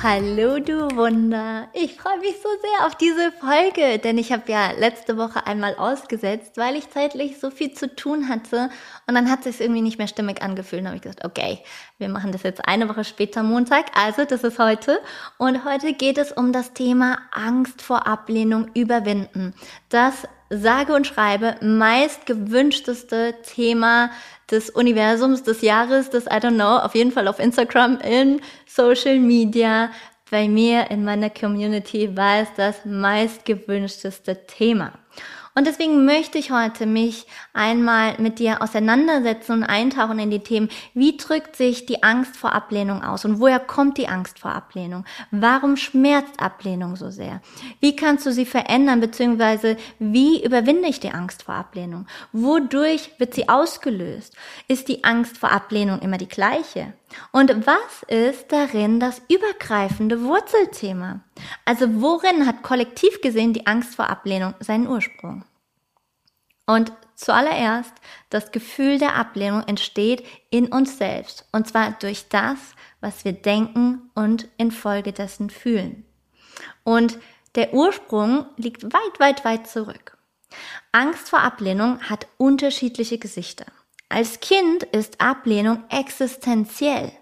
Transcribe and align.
Hallo 0.00 0.60
du 0.60 0.94
Wunder! 0.94 1.66
Ich 1.72 1.96
freue 1.96 2.20
mich 2.20 2.36
so 2.40 2.48
sehr 2.48 2.86
auf 2.86 2.94
diese 2.94 3.32
Folge, 3.32 3.98
denn 3.98 4.16
ich 4.16 4.30
habe 4.30 4.44
ja 4.46 4.70
letzte 4.70 5.16
Woche 5.16 5.44
einmal 5.44 5.74
ausgesetzt, 5.74 6.56
weil 6.56 6.76
ich 6.76 6.88
zeitlich 6.90 7.40
so 7.40 7.50
viel 7.50 7.72
zu 7.72 7.92
tun 7.96 8.28
hatte 8.28 8.70
und 9.08 9.16
dann 9.16 9.28
hat 9.28 9.40
es 9.40 9.58
sich 9.58 9.60
irgendwie 9.60 9.82
nicht 9.82 9.98
mehr 9.98 10.06
stimmig 10.06 10.40
angefühlt. 10.40 10.82
Dann 10.82 10.88
habe 10.88 10.96
ich 10.98 11.02
gesagt, 11.02 11.24
okay, 11.24 11.64
wir 11.98 12.08
machen 12.08 12.30
das 12.30 12.44
jetzt 12.44 12.68
eine 12.68 12.88
Woche 12.88 13.02
später 13.02 13.42
Montag, 13.42 13.86
also 13.96 14.24
das 14.24 14.44
ist 14.44 14.60
heute 14.60 15.00
und 15.36 15.64
heute 15.64 15.92
geht 15.92 16.16
es 16.16 16.30
um 16.30 16.52
das 16.52 16.74
Thema 16.74 17.18
Angst 17.32 17.82
vor 17.82 18.06
Ablehnung 18.06 18.70
überwinden. 18.74 19.52
Das 19.88 20.28
sage 20.50 20.94
und 20.94 21.06
schreibe 21.06 21.56
meist 21.60 22.26
gewünschteste 22.26 23.34
Thema 23.42 24.10
des 24.50 24.70
Universums, 24.70 25.42
des 25.42 25.60
Jahres, 25.60 26.10
des 26.10 26.26
I 26.26 26.40
don't 26.40 26.54
know, 26.54 26.78
auf 26.78 26.94
jeden 26.94 27.12
Fall 27.12 27.28
auf 27.28 27.38
Instagram, 27.38 27.98
in 28.00 28.40
Social 28.66 29.18
Media. 29.18 29.90
Bei 30.30 30.48
mir 30.48 30.90
in 30.90 31.04
meiner 31.04 31.30
Community 31.30 32.16
war 32.16 32.40
es 32.40 32.48
das 32.56 32.84
meistgewünschteste 32.84 34.46
Thema. 34.46 34.92
Und 35.58 35.66
deswegen 35.66 36.04
möchte 36.04 36.38
ich 36.38 36.52
heute 36.52 36.86
mich 36.86 37.26
einmal 37.52 38.14
mit 38.18 38.38
dir 38.38 38.62
auseinandersetzen 38.62 39.50
und 39.50 39.64
eintauchen 39.64 40.20
in 40.20 40.30
die 40.30 40.38
Themen, 40.38 40.68
wie 40.94 41.16
drückt 41.16 41.56
sich 41.56 41.84
die 41.84 42.04
Angst 42.04 42.36
vor 42.36 42.52
Ablehnung 42.52 43.02
aus 43.02 43.24
und 43.24 43.40
woher 43.40 43.58
kommt 43.58 43.98
die 43.98 44.06
Angst 44.06 44.38
vor 44.38 44.52
Ablehnung? 44.52 45.04
Warum 45.32 45.76
schmerzt 45.76 46.38
Ablehnung 46.40 46.94
so 46.94 47.10
sehr? 47.10 47.40
Wie 47.80 47.96
kannst 47.96 48.24
du 48.24 48.32
sie 48.32 48.46
verändern, 48.46 49.00
beziehungsweise 49.00 49.76
wie 49.98 50.44
überwinde 50.44 50.88
ich 50.88 51.00
die 51.00 51.10
Angst 51.10 51.42
vor 51.42 51.56
Ablehnung? 51.56 52.06
Wodurch 52.30 53.10
wird 53.18 53.34
sie 53.34 53.48
ausgelöst? 53.48 54.36
Ist 54.68 54.86
die 54.86 55.02
Angst 55.02 55.38
vor 55.38 55.50
Ablehnung 55.50 55.98
immer 55.98 56.18
die 56.18 56.28
gleiche? 56.28 56.92
Und 57.32 57.66
was 57.66 58.02
ist 58.06 58.52
darin 58.52 59.00
das 59.00 59.22
übergreifende 59.28 60.22
Wurzelthema? 60.22 61.20
Also 61.64 62.00
worin 62.00 62.46
hat 62.46 62.62
kollektiv 62.62 63.20
gesehen 63.22 63.54
die 63.54 63.66
Angst 63.66 63.96
vor 63.96 64.08
Ablehnung 64.08 64.54
seinen 64.60 64.86
Ursprung? 64.86 65.07
Und 66.66 66.92
zuallererst, 67.14 67.94
das 68.28 68.52
Gefühl 68.52 68.98
der 68.98 69.14
Ablehnung 69.14 69.62
entsteht 69.62 70.26
in 70.50 70.66
uns 70.66 70.98
selbst. 70.98 71.48
Und 71.50 71.66
zwar 71.66 71.92
durch 71.92 72.28
das, 72.28 72.58
was 73.00 73.24
wir 73.24 73.32
denken 73.32 74.10
und 74.14 74.48
infolgedessen 74.58 75.48
fühlen. 75.48 76.04
Und 76.84 77.18
der 77.54 77.72
Ursprung 77.72 78.46
liegt 78.56 78.84
weit, 78.84 79.18
weit, 79.18 79.44
weit 79.44 79.66
zurück. 79.66 80.18
Angst 80.92 81.30
vor 81.30 81.40
Ablehnung 81.40 82.00
hat 82.02 82.26
unterschiedliche 82.36 83.18
Gesichter. 83.18 83.66
Als 84.08 84.40
Kind 84.40 84.82
ist 84.84 85.20
Ablehnung 85.20 85.84
existenziell. 85.90 87.12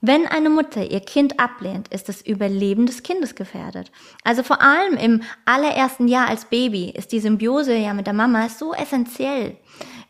Wenn 0.00 0.28
eine 0.28 0.48
Mutter 0.48 0.88
ihr 0.88 1.00
Kind 1.00 1.40
ablehnt, 1.40 1.88
ist 1.88 2.08
das 2.08 2.22
Überleben 2.22 2.86
des 2.86 3.02
Kindes 3.02 3.34
gefährdet. 3.34 3.90
Also 4.22 4.44
vor 4.44 4.62
allem 4.62 4.96
im 4.96 5.22
allerersten 5.44 6.06
Jahr 6.06 6.28
als 6.28 6.44
Baby 6.44 6.90
ist 6.90 7.10
die 7.10 7.18
Symbiose 7.18 7.74
ja 7.74 7.92
mit 7.94 8.06
der 8.06 8.14
Mama 8.14 8.48
so 8.48 8.72
essentiell. 8.72 9.56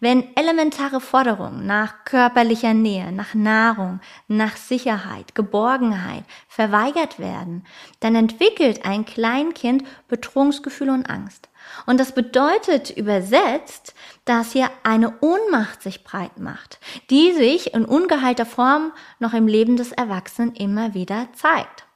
Wenn 0.00 0.36
elementare 0.36 1.00
Forderungen 1.00 1.66
nach 1.66 2.04
körperlicher 2.04 2.74
Nähe, 2.74 3.12
nach 3.12 3.32
Nahrung, 3.32 4.00
nach 4.28 4.56
Sicherheit, 4.56 5.34
Geborgenheit 5.34 6.24
verweigert 6.48 7.18
werden, 7.18 7.64
dann 8.00 8.14
entwickelt 8.14 8.84
ein 8.84 9.06
Kleinkind 9.06 9.84
Bedrohungsgefühle 10.06 10.92
und 10.92 11.08
Angst. 11.08 11.48
Und 11.88 11.98
das 11.98 12.12
bedeutet 12.12 12.90
übersetzt, 12.90 13.94
dass 14.26 14.52
hier 14.52 14.68
eine 14.82 15.20
Ohnmacht 15.22 15.82
sich 15.82 16.04
breit 16.04 16.38
macht, 16.38 16.80
die 17.08 17.32
sich 17.32 17.72
in 17.72 17.86
ungeheilter 17.86 18.44
Form 18.44 18.92
noch 19.20 19.32
im 19.32 19.46
Leben 19.46 19.78
des 19.78 19.92
Erwachsenen 19.92 20.54
immer 20.54 20.92
wieder 20.92 21.28
zeigt. 21.32 21.86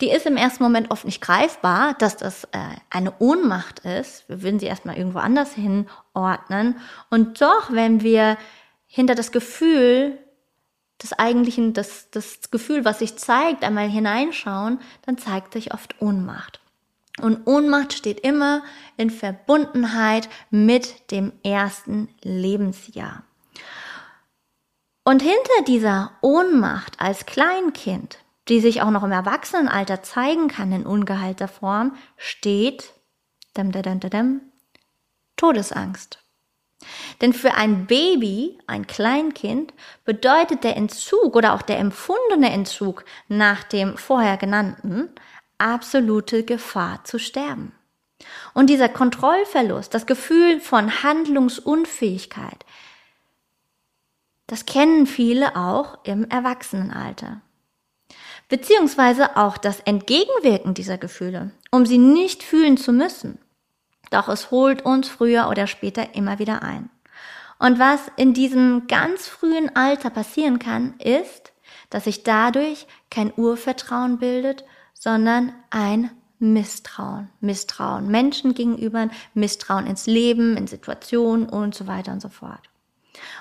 Die 0.00 0.08
ist 0.08 0.24
im 0.24 0.38
ersten 0.38 0.62
Moment 0.62 0.90
oft 0.90 1.04
nicht 1.04 1.20
greifbar, 1.20 1.92
dass 1.98 2.16
das 2.16 2.44
äh, 2.44 2.60
eine 2.88 3.12
Ohnmacht 3.18 3.80
ist. 3.80 4.26
Wir 4.26 4.42
würden 4.42 4.58
sie 4.58 4.64
erstmal 4.64 4.96
irgendwo 4.96 5.18
anders 5.18 5.52
hinordnen. 5.52 6.80
Und 7.10 7.42
doch, 7.42 7.70
wenn 7.70 8.02
wir 8.02 8.38
hinter 8.86 9.14
das 9.14 9.32
Gefühl 9.32 10.18
des 11.02 11.12
eigentlichen, 11.12 11.74
das, 11.74 12.08
das 12.10 12.50
Gefühl, 12.50 12.86
was 12.86 13.00
sich 13.00 13.18
zeigt, 13.18 13.64
einmal 13.64 13.90
hineinschauen, 13.90 14.80
dann 15.04 15.18
zeigt 15.18 15.52
sich 15.52 15.74
oft 15.74 16.00
Ohnmacht. 16.00 16.61
Und 17.20 17.46
Ohnmacht 17.46 17.92
steht 17.92 18.20
immer 18.20 18.62
in 18.96 19.10
Verbundenheit 19.10 20.28
mit 20.50 21.10
dem 21.10 21.32
ersten 21.42 22.08
Lebensjahr. 22.22 23.24
Und 25.04 25.20
hinter 25.20 25.64
dieser 25.66 26.12
Ohnmacht 26.20 27.00
als 27.00 27.26
Kleinkind, 27.26 28.18
die 28.48 28.60
sich 28.60 28.82
auch 28.82 28.90
noch 28.90 29.02
im 29.02 29.12
Erwachsenenalter 29.12 30.02
zeigen 30.02 30.48
kann 30.48 30.72
in 30.72 30.86
ungeheilter 30.86 31.48
Form, 31.48 31.96
steht 32.16 32.92
dam, 33.54 33.72
dam, 33.72 34.00
dam, 34.00 34.40
Todesangst. 35.36 36.18
Denn 37.20 37.32
für 37.32 37.54
ein 37.54 37.86
Baby, 37.86 38.58
ein 38.66 38.86
Kleinkind, 38.86 39.72
bedeutet 40.04 40.64
der 40.64 40.76
Entzug 40.76 41.36
oder 41.36 41.54
auch 41.54 41.62
der 41.62 41.78
empfundene 41.78 42.50
Entzug 42.50 43.04
nach 43.28 43.62
dem 43.64 43.96
vorher 43.96 44.36
genannten 44.36 45.10
absolute 45.62 46.44
Gefahr 46.44 47.04
zu 47.04 47.18
sterben. 47.18 47.72
Und 48.54 48.68
dieser 48.68 48.88
Kontrollverlust, 48.88 49.94
das 49.94 50.06
Gefühl 50.06 50.60
von 50.60 51.02
Handlungsunfähigkeit, 51.02 52.64
das 54.46 54.66
kennen 54.66 55.06
viele 55.06 55.56
auch 55.56 55.98
im 56.04 56.28
Erwachsenenalter. 56.28 57.40
Beziehungsweise 58.48 59.36
auch 59.36 59.56
das 59.56 59.80
Entgegenwirken 59.80 60.74
dieser 60.74 60.98
Gefühle, 60.98 61.52
um 61.70 61.86
sie 61.86 61.96
nicht 61.98 62.42
fühlen 62.42 62.76
zu 62.76 62.92
müssen. 62.92 63.38
Doch 64.10 64.28
es 64.28 64.50
holt 64.50 64.82
uns 64.82 65.08
früher 65.08 65.48
oder 65.48 65.66
später 65.66 66.14
immer 66.14 66.38
wieder 66.38 66.62
ein. 66.62 66.90
Und 67.58 67.78
was 67.78 68.00
in 68.16 68.34
diesem 68.34 68.88
ganz 68.88 69.26
frühen 69.26 69.74
Alter 69.74 70.10
passieren 70.10 70.58
kann, 70.58 70.98
ist, 70.98 71.52
dass 71.88 72.04
sich 72.04 72.22
dadurch 72.24 72.86
kein 73.10 73.32
Urvertrauen 73.34 74.18
bildet 74.18 74.64
sondern 75.02 75.52
ein 75.70 76.10
Misstrauen. 76.38 77.28
Misstrauen 77.40 78.06
Menschen 78.06 78.54
gegenüber, 78.54 79.08
Misstrauen 79.34 79.88
ins 79.88 80.06
Leben, 80.06 80.56
in 80.56 80.68
Situationen 80.68 81.48
und 81.48 81.74
so 81.74 81.88
weiter 81.88 82.12
und 82.12 82.22
so 82.22 82.28
fort. 82.28 82.70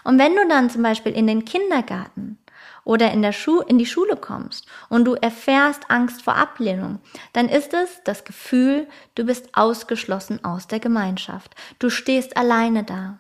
Und 0.04 0.18
wenn 0.18 0.36
du 0.36 0.48
dann 0.48 0.72
zum 0.72 0.82
Beispiel 0.82 1.12
in 1.12 1.28
den 1.28 1.46
Kindergarten 1.46 2.40
oder 2.84 3.12
in, 3.12 3.22
der 3.22 3.32
Schu 3.32 3.60
in 3.60 3.78
die 3.78 3.86
Schule 3.86 4.16
kommst 4.16 4.66
und 4.90 5.06
du 5.06 5.14
erfährst 5.14 5.92
Angst 5.92 6.24
vor 6.24 6.36
Ablehnung, 6.36 6.98
dann 7.34 7.48
ist 7.48 7.76
es 7.76 8.02
das 8.06 8.24
Gefühl, 8.24 8.88
du 9.14 9.24
bist 9.24 9.50
ausgeschlossen 9.54 10.44
aus 10.44 10.66
der 10.66 10.80
Gemeinschaft. 10.80 11.54
Du 11.78 11.92
stehst 11.92 12.38
alleine 12.38 12.84
da. 12.84 13.20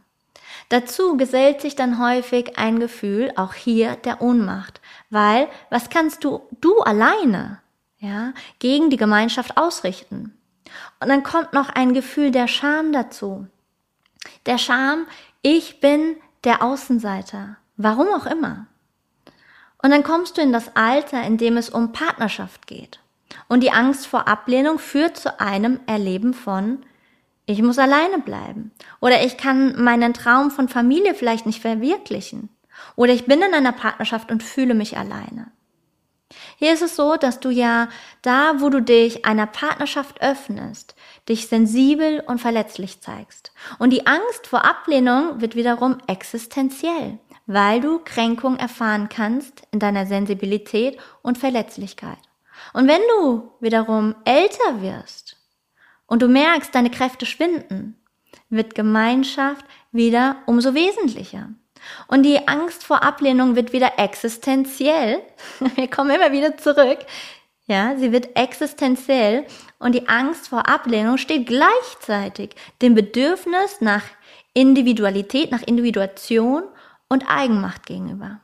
Dazu 0.69 1.15
gesellt 1.15 1.61
sich 1.61 1.75
dann 1.75 1.99
häufig 2.03 2.57
ein 2.57 2.79
Gefühl, 2.79 3.31
auch 3.35 3.53
hier 3.53 3.97
der 3.97 4.19
Ohnmacht, 4.19 4.81
weil 5.11 5.47
was 5.69 5.91
kannst 5.91 6.23
du, 6.23 6.41
du 6.59 6.79
alleine? 6.79 7.60
Ja, 8.01 8.33
gegen 8.59 8.89
die 8.89 8.97
Gemeinschaft 8.97 9.57
ausrichten. 9.57 10.37
Und 10.99 11.07
dann 11.07 11.23
kommt 11.23 11.53
noch 11.53 11.69
ein 11.69 11.93
Gefühl 11.93 12.31
der 12.31 12.47
Scham 12.47 12.91
dazu. 12.91 13.47
Der 14.45 14.57
Scham, 14.57 15.05
ich 15.41 15.79
bin 15.79 16.17
der 16.43 16.63
Außenseiter. 16.63 17.57
Warum 17.77 18.07
auch 18.09 18.25
immer. 18.25 18.67
Und 19.81 19.91
dann 19.91 20.03
kommst 20.03 20.37
du 20.37 20.41
in 20.41 20.51
das 20.51 20.75
Alter, 20.75 21.23
in 21.23 21.37
dem 21.37 21.57
es 21.57 21.69
um 21.69 21.91
Partnerschaft 21.91 22.67
geht. 22.67 22.99
Und 23.47 23.61
die 23.61 23.71
Angst 23.71 24.07
vor 24.07 24.27
Ablehnung 24.27 24.79
führt 24.79 25.17
zu 25.17 25.39
einem 25.39 25.79
Erleben 25.85 26.33
von, 26.33 26.83
ich 27.45 27.61
muss 27.61 27.79
alleine 27.79 28.19
bleiben. 28.19 28.71
Oder 28.99 29.23
ich 29.23 29.37
kann 29.37 29.81
meinen 29.83 30.13
Traum 30.13 30.51
von 30.51 30.69
Familie 30.69 31.15
vielleicht 31.15 31.45
nicht 31.45 31.61
verwirklichen. 31.61 32.49
Oder 32.95 33.13
ich 33.13 33.25
bin 33.25 33.41
in 33.41 33.53
einer 33.53 33.71
Partnerschaft 33.71 34.31
und 34.31 34.43
fühle 34.43 34.73
mich 34.73 34.97
alleine. 34.97 35.51
Hier 36.57 36.73
ist 36.73 36.81
es 36.81 36.95
so, 36.95 37.15
dass 37.15 37.39
du 37.39 37.49
ja 37.49 37.89
da, 38.21 38.61
wo 38.61 38.69
du 38.69 38.81
dich 38.81 39.25
einer 39.25 39.47
Partnerschaft 39.47 40.21
öffnest, 40.21 40.95
dich 41.27 41.47
sensibel 41.47 42.21
und 42.25 42.39
verletzlich 42.39 43.01
zeigst. 43.01 43.51
Und 43.79 43.91
die 43.91 44.07
Angst 44.07 44.47
vor 44.47 44.65
Ablehnung 44.65 45.41
wird 45.41 45.55
wiederum 45.55 45.97
existenziell, 46.07 47.19
weil 47.45 47.81
du 47.81 47.99
Kränkung 47.99 48.57
erfahren 48.57 49.09
kannst 49.09 49.63
in 49.71 49.79
deiner 49.79 50.05
Sensibilität 50.05 50.97
und 51.21 51.37
Verletzlichkeit. 51.37 52.19
Und 52.73 52.87
wenn 52.87 53.01
du 53.17 53.51
wiederum 53.59 54.15
älter 54.25 54.81
wirst 54.81 55.37
und 56.05 56.21
du 56.21 56.27
merkst, 56.27 56.73
deine 56.73 56.91
Kräfte 56.91 57.25
schwinden, 57.25 57.97
wird 58.49 58.75
Gemeinschaft 58.75 59.65
wieder 59.91 60.37
umso 60.45 60.73
wesentlicher. 60.73 61.49
Und 62.07 62.23
die 62.23 62.47
Angst 62.47 62.83
vor 62.83 63.03
Ablehnung 63.03 63.55
wird 63.55 63.73
wieder 63.73 63.97
existenziell. 63.97 65.21
Wir 65.75 65.89
kommen 65.89 66.11
immer 66.11 66.31
wieder 66.31 66.57
zurück. 66.57 66.99
Ja, 67.67 67.95
sie 67.95 68.11
wird 68.11 68.35
existenziell 68.35 69.45
und 69.79 69.93
die 69.93 70.09
Angst 70.09 70.49
vor 70.49 70.67
Ablehnung 70.67 71.17
steht 71.17 71.47
gleichzeitig 71.47 72.55
dem 72.81 72.95
Bedürfnis 72.95 73.79
nach 73.79 74.03
Individualität, 74.53 75.51
nach 75.51 75.61
Individuation 75.61 76.63
und 77.07 77.29
Eigenmacht 77.29 77.85
gegenüber. 77.85 78.41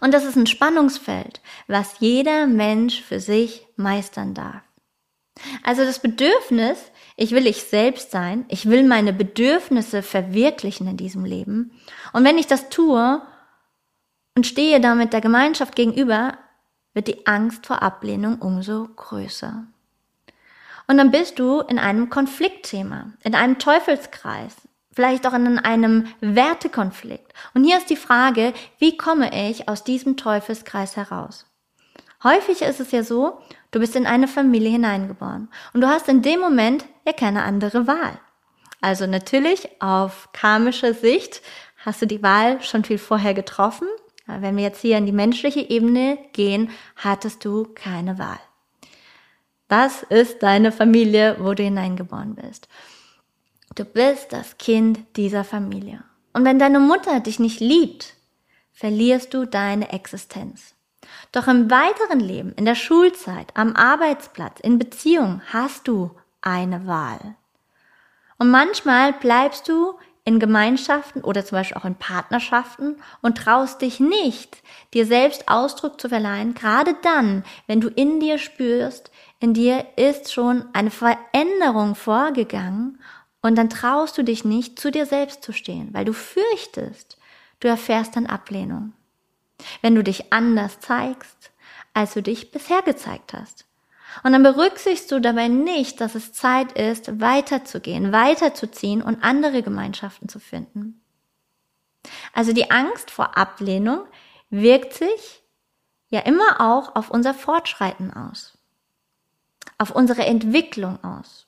Und 0.00 0.12
das 0.12 0.24
ist 0.24 0.36
ein 0.36 0.46
Spannungsfeld, 0.46 1.40
was 1.66 2.00
jeder 2.00 2.46
Mensch 2.46 3.00
für 3.00 3.20
sich 3.20 3.66
meistern 3.76 4.34
darf. 4.34 4.62
Also 5.62 5.84
das 5.84 5.98
Bedürfnis, 5.98 6.78
ich 7.16 7.30
will 7.32 7.46
ich 7.46 7.62
selbst 7.62 8.10
sein, 8.10 8.44
ich 8.48 8.68
will 8.68 8.82
meine 8.82 9.12
Bedürfnisse 9.12 10.02
verwirklichen 10.02 10.88
in 10.88 10.96
diesem 10.96 11.24
Leben. 11.24 11.72
Und 12.12 12.24
wenn 12.24 12.38
ich 12.38 12.46
das 12.46 12.68
tue 12.68 13.22
und 14.34 14.46
stehe 14.46 14.80
damit 14.80 15.12
der 15.12 15.20
Gemeinschaft 15.20 15.76
gegenüber, 15.76 16.38
wird 16.92 17.08
die 17.08 17.26
Angst 17.26 17.66
vor 17.66 17.82
Ablehnung 17.82 18.40
umso 18.40 18.88
größer. 18.96 19.64
Und 20.86 20.98
dann 20.98 21.10
bist 21.10 21.38
du 21.38 21.60
in 21.60 21.78
einem 21.78 22.10
Konfliktthema, 22.10 23.12
in 23.22 23.34
einem 23.34 23.58
Teufelskreis, 23.58 24.54
vielleicht 24.92 25.26
auch 25.26 25.32
in 25.32 25.58
einem 25.58 26.06
Wertekonflikt. 26.20 27.32
Und 27.54 27.64
hier 27.64 27.78
ist 27.78 27.90
die 27.90 27.96
Frage, 27.96 28.52
wie 28.78 28.96
komme 28.96 29.48
ich 29.48 29.68
aus 29.68 29.84
diesem 29.84 30.16
Teufelskreis 30.16 30.96
heraus? 30.96 31.46
Häufig 32.22 32.62
ist 32.62 32.80
es 32.80 32.90
ja 32.90 33.02
so, 33.02 33.40
du 33.74 33.80
bist 33.80 33.96
in 33.96 34.06
eine 34.06 34.28
Familie 34.28 34.70
hineingeboren 34.70 35.48
und 35.72 35.80
du 35.80 35.88
hast 35.88 36.08
in 36.08 36.22
dem 36.22 36.40
Moment 36.40 36.84
ja 37.04 37.12
keine 37.12 37.42
andere 37.42 37.86
Wahl. 37.86 38.20
Also 38.80 39.06
natürlich 39.06 39.82
auf 39.82 40.28
karmischer 40.32 40.94
Sicht 40.94 41.42
hast 41.84 42.00
du 42.00 42.06
die 42.06 42.22
Wahl 42.22 42.62
schon 42.62 42.84
viel 42.84 42.98
vorher 42.98 43.34
getroffen. 43.34 43.88
Wenn 44.26 44.56
wir 44.56 44.62
jetzt 44.62 44.80
hier 44.80 44.96
in 44.96 45.06
die 45.06 45.12
menschliche 45.12 45.60
Ebene 45.60 46.18
gehen, 46.32 46.70
hattest 46.96 47.44
du 47.44 47.66
keine 47.74 48.18
Wahl. 48.18 48.38
Das 49.68 50.02
ist 50.04 50.42
deine 50.42 50.70
Familie, 50.70 51.36
wo 51.40 51.54
du 51.54 51.62
hineingeboren 51.62 52.36
bist. 52.36 52.68
Du 53.74 53.84
bist 53.84 54.32
das 54.32 54.56
Kind 54.56 55.00
dieser 55.16 55.42
Familie. 55.42 56.04
Und 56.32 56.44
wenn 56.44 56.58
deine 56.58 56.78
Mutter 56.78 57.18
dich 57.20 57.40
nicht 57.40 57.60
liebt, 57.60 58.14
verlierst 58.72 59.34
du 59.34 59.46
deine 59.46 59.92
Existenz. 59.92 60.73
Doch 61.34 61.48
im 61.48 61.68
weiteren 61.68 62.20
Leben, 62.20 62.52
in 62.52 62.64
der 62.64 62.76
Schulzeit, 62.76 63.48
am 63.54 63.74
Arbeitsplatz, 63.74 64.60
in 64.60 64.78
Beziehung 64.78 65.42
hast 65.52 65.88
du 65.88 66.12
eine 66.40 66.86
Wahl. 66.86 67.34
Und 68.38 68.52
manchmal 68.52 69.12
bleibst 69.14 69.68
du 69.68 69.94
in 70.24 70.38
Gemeinschaften 70.38 71.22
oder 71.22 71.44
zum 71.44 71.58
Beispiel 71.58 71.76
auch 71.76 71.84
in 71.84 71.96
Partnerschaften 71.96 72.98
und 73.20 73.36
traust 73.36 73.82
dich 73.82 73.98
nicht, 73.98 74.62
dir 74.94 75.06
selbst 75.06 75.48
Ausdruck 75.48 76.00
zu 76.00 76.08
verleihen, 76.08 76.54
gerade 76.54 76.94
dann, 77.02 77.42
wenn 77.66 77.80
du 77.80 77.88
in 77.88 78.20
dir 78.20 78.38
spürst, 78.38 79.10
in 79.40 79.54
dir 79.54 79.84
ist 79.96 80.32
schon 80.32 80.64
eine 80.72 80.92
Veränderung 80.92 81.96
vorgegangen 81.96 83.00
und 83.42 83.58
dann 83.58 83.70
traust 83.70 84.16
du 84.16 84.22
dich 84.22 84.44
nicht, 84.44 84.78
zu 84.78 84.92
dir 84.92 85.04
selbst 85.04 85.42
zu 85.42 85.52
stehen, 85.52 85.88
weil 85.92 86.04
du 86.04 86.12
fürchtest, 86.12 87.18
du 87.58 87.66
erfährst 87.66 88.14
dann 88.14 88.26
Ablehnung. 88.26 88.92
Wenn 89.82 89.94
du 89.94 90.02
dich 90.02 90.32
anders 90.32 90.80
zeigst, 90.80 91.52
als 91.92 92.14
du 92.14 92.22
dich 92.22 92.50
bisher 92.50 92.82
gezeigt 92.82 93.32
hast. 93.32 93.66
Und 94.22 94.32
dann 94.32 94.42
berücksichtigst 94.42 95.10
du 95.10 95.20
dabei 95.20 95.48
nicht, 95.48 96.00
dass 96.00 96.14
es 96.14 96.32
Zeit 96.32 96.72
ist, 96.72 97.20
weiterzugehen, 97.20 98.12
weiterzuziehen 98.12 99.02
und 99.02 99.24
andere 99.24 99.62
Gemeinschaften 99.62 100.28
zu 100.28 100.38
finden. 100.38 101.00
Also 102.32 102.52
die 102.52 102.70
Angst 102.70 103.10
vor 103.10 103.36
Ablehnung 103.36 104.06
wirkt 104.50 104.94
sich 104.94 105.42
ja 106.10 106.20
immer 106.20 106.60
auch 106.60 106.94
auf 106.94 107.10
unser 107.10 107.34
Fortschreiten 107.34 108.12
aus, 108.12 108.56
auf 109.78 109.90
unsere 109.90 110.24
Entwicklung 110.26 111.02
aus. 111.02 111.46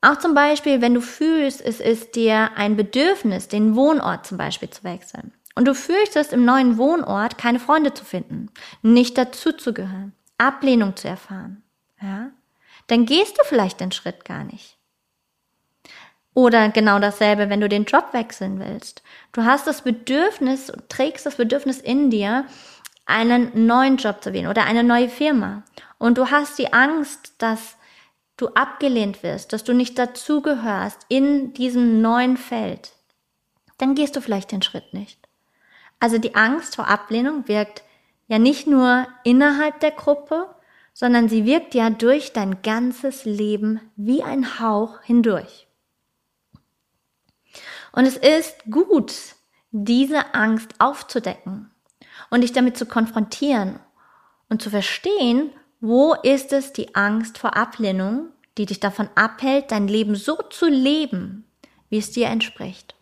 Auch 0.00 0.18
zum 0.18 0.34
Beispiel, 0.34 0.80
wenn 0.80 0.94
du 0.94 1.00
fühlst, 1.00 1.60
es 1.60 1.80
ist 1.80 2.14
dir 2.14 2.52
ein 2.54 2.76
Bedürfnis, 2.76 3.48
den 3.48 3.74
Wohnort 3.74 4.26
zum 4.26 4.38
Beispiel 4.38 4.70
zu 4.70 4.84
wechseln. 4.84 5.32
Und 5.56 5.66
du 5.66 5.74
fürchtest, 5.74 6.32
im 6.32 6.44
neuen 6.44 6.76
Wohnort 6.76 7.38
keine 7.38 7.58
Freunde 7.58 7.92
zu 7.94 8.04
finden, 8.04 8.50
nicht 8.82 9.18
dazuzugehören, 9.18 10.12
Ablehnung 10.38 10.94
zu 10.96 11.08
erfahren. 11.08 11.62
Ja? 12.00 12.30
Dann 12.86 13.06
gehst 13.06 13.38
du 13.38 13.42
vielleicht 13.44 13.80
den 13.80 13.90
Schritt 13.90 14.24
gar 14.24 14.44
nicht. 14.44 14.76
Oder 16.34 16.68
genau 16.68 16.98
dasselbe, 16.98 17.48
wenn 17.48 17.62
du 17.62 17.68
den 17.68 17.86
Job 17.86 18.12
wechseln 18.12 18.60
willst. 18.60 19.02
Du 19.32 19.44
hast 19.44 19.66
das 19.66 19.80
Bedürfnis, 19.80 20.70
trägst 20.90 21.24
das 21.24 21.36
Bedürfnis 21.36 21.80
in 21.80 22.10
dir, 22.10 22.44
einen 23.06 23.66
neuen 23.66 23.96
Job 23.96 24.22
zu 24.22 24.34
wählen 24.34 24.48
oder 24.48 24.64
eine 24.64 24.84
neue 24.84 25.08
Firma. 25.08 25.62
Und 25.96 26.18
du 26.18 26.30
hast 26.30 26.58
die 26.58 26.74
Angst, 26.74 27.32
dass 27.38 27.76
du 28.36 28.48
abgelehnt 28.48 29.22
wirst, 29.22 29.54
dass 29.54 29.64
du 29.64 29.72
nicht 29.72 29.98
dazugehörst 29.98 31.06
in 31.08 31.54
diesem 31.54 32.02
neuen 32.02 32.36
Feld, 32.36 32.92
dann 33.78 33.94
gehst 33.94 34.16
du 34.16 34.20
vielleicht 34.20 34.52
den 34.52 34.60
Schritt 34.60 34.92
nicht. 34.92 35.25
Also 35.98 36.18
die 36.18 36.34
Angst 36.34 36.76
vor 36.76 36.88
Ablehnung 36.88 37.48
wirkt 37.48 37.82
ja 38.28 38.38
nicht 38.38 38.66
nur 38.66 39.06
innerhalb 39.24 39.80
der 39.80 39.92
Gruppe, 39.92 40.54
sondern 40.92 41.28
sie 41.28 41.44
wirkt 41.44 41.74
ja 41.74 41.90
durch 41.90 42.32
dein 42.32 42.62
ganzes 42.62 43.24
Leben 43.24 43.80
wie 43.96 44.22
ein 44.22 44.60
Hauch 44.60 45.02
hindurch. 45.02 45.66
Und 47.92 48.06
es 48.06 48.16
ist 48.16 48.64
gut, 48.70 49.14
diese 49.70 50.34
Angst 50.34 50.74
aufzudecken 50.78 51.70
und 52.30 52.42
dich 52.42 52.52
damit 52.52 52.76
zu 52.76 52.86
konfrontieren 52.86 53.78
und 54.48 54.62
zu 54.62 54.70
verstehen, 54.70 55.50
wo 55.80 56.14
ist 56.14 56.52
es 56.52 56.72
die 56.72 56.94
Angst 56.94 57.38
vor 57.38 57.56
Ablehnung, 57.56 58.30
die 58.58 58.66
dich 58.66 58.80
davon 58.80 59.08
abhält, 59.14 59.70
dein 59.70 59.88
Leben 59.88 60.14
so 60.14 60.36
zu 60.50 60.66
leben, 60.66 61.46
wie 61.88 61.98
es 61.98 62.10
dir 62.10 62.28
entspricht? 62.28 62.94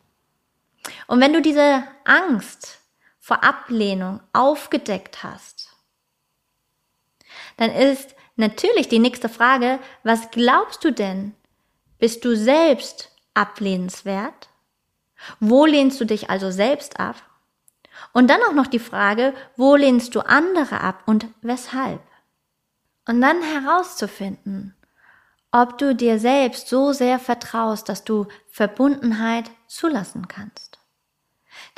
Und 1.07 1.21
wenn 1.21 1.33
du 1.33 1.41
diese 1.41 1.85
Angst 2.05 2.81
vor 3.25 3.43
Ablehnung 3.43 4.21
aufgedeckt 4.35 5.23
hast, 5.23 5.71
dann 7.57 7.71
ist 7.71 8.15
natürlich 8.37 8.89
die 8.89 8.99
nächste 8.99 9.31
Frage, 9.31 9.79
was 10.03 10.31
glaubst 10.31 10.85
du 10.85 10.93
denn? 10.93 11.35
Bist 11.99 12.27
du 12.27 12.37
selbst 12.37 13.17
ablehnenswert? 13.33 14.51
Wo 15.41 15.65
lehnst 15.65 15.99
du 16.03 16.05
dich 16.05 16.29
also 16.29 16.51
selbst 16.51 17.01
ab? 17.01 17.17
Und 18.13 18.29
dann 18.29 18.43
auch 18.43 18.53
noch 18.53 18.67
die 18.67 18.79
Frage, 18.79 19.33
wo 19.57 19.75
lehnst 19.75 20.15
du 20.15 20.21
andere 20.21 20.83
ab 20.83 21.05
und 21.07 21.27
weshalb? 21.41 22.03
Und 23.09 23.23
dann 23.23 23.41
herauszufinden, 23.41 24.77
ob 25.51 25.79
du 25.79 25.95
dir 25.95 26.19
selbst 26.19 26.69
so 26.69 26.93
sehr 26.93 27.19
vertraust, 27.19 27.89
dass 27.89 28.05
du 28.05 28.27
Verbundenheit 28.51 29.51
zulassen 29.67 30.29
kannst. 30.29 30.84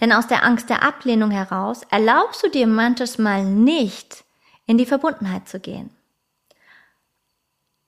Denn 0.00 0.12
aus 0.12 0.26
der 0.26 0.44
Angst 0.44 0.68
der 0.68 0.82
Ablehnung 0.82 1.30
heraus 1.30 1.82
erlaubst 1.90 2.42
du 2.42 2.50
dir 2.50 2.66
manches 2.66 3.18
Mal 3.18 3.44
nicht, 3.44 4.24
in 4.66 4.78
die 4.78 4.86
Verbundenheit 4.86 5.48
zu 5.48 5.60
gehen. 5.60 5.90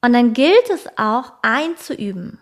Und 0.00 0.12
dann 0.12 0.32
gilt 0.32 0.70
es 0.70 0.86
auch 0.96 1.32
einzuüben. 1.42 2.38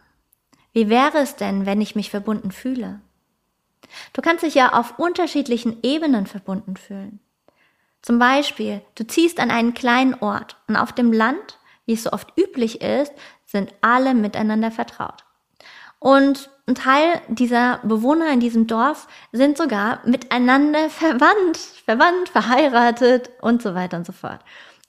Wie 0.72 0.88
wäre 0.90 1.18
es 1.18 1.36
denn, 1.36 1.66
wenn 1.66 1.80
ich 1.80 1.96
mich 1.96 2.10
verbunden 2.10 2.52
fühle? 2.52 3.00
Du 4.12 4.20
kannst 4.20 4.44
dich 4.44 4.54
ja 4.54 4.72
auf 4.72 4.98
unterschiedlichen 4.98 5.82
Ebenen 5.82 6.26
verbunden 6.26 6.76
fühlen. 6.76 7.20
Zum 8.02 8.18
Beispiel, 8.18 8.82
du 8.94 9.06
ziehst 9.06 9.40
an 9.40 9.50
einen 9.50 9.74
kleinen 9.74 10.14
Ort 10.14 10.56
und 10.68 10.76
auf 10.76 10.92
dem 10.92 11.12
Land, 11.12 11.58
wie 11.86 11.94
es 11.94 12.04
so 12.04 12.12
oft 12.12 12.32
üblich 12.38 12.80
ist, 12.82 13.12
sind 13.46 13.72
alle 13.80 14.14
miteinander 14.14 14.70
vertraut. 14.70 15.25
Und 15.98 16.50
ein 16.66 16.74
Teil 16.74 17.20
dieser 17.28 17.78
Bewohner 17.84 18.30
in 18.32 18.40
diesem 18.40 18.66
Dorf 18.66 19.06
sind 19.32 19.56
sogar 19.56 20.00
miteinander 20.04 20.90
verwandt, 20.90 21.56
verwandt, 21.56 22.28
verheiratet 22.28 23.30
und 23.40 23.62
so 23.62 23.74
weiter 23.74 23.96
und 23.96 24.06
so 24.06 24.12
fort. 24.12 24.40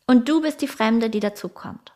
Und 0.08 0.28
du 0.30 0.42
bist 0.42 0.62
die 0.62 0.68
Fremde, 0.68 1.10
die 1.10 1.20
dazukommt. 1.20 1.94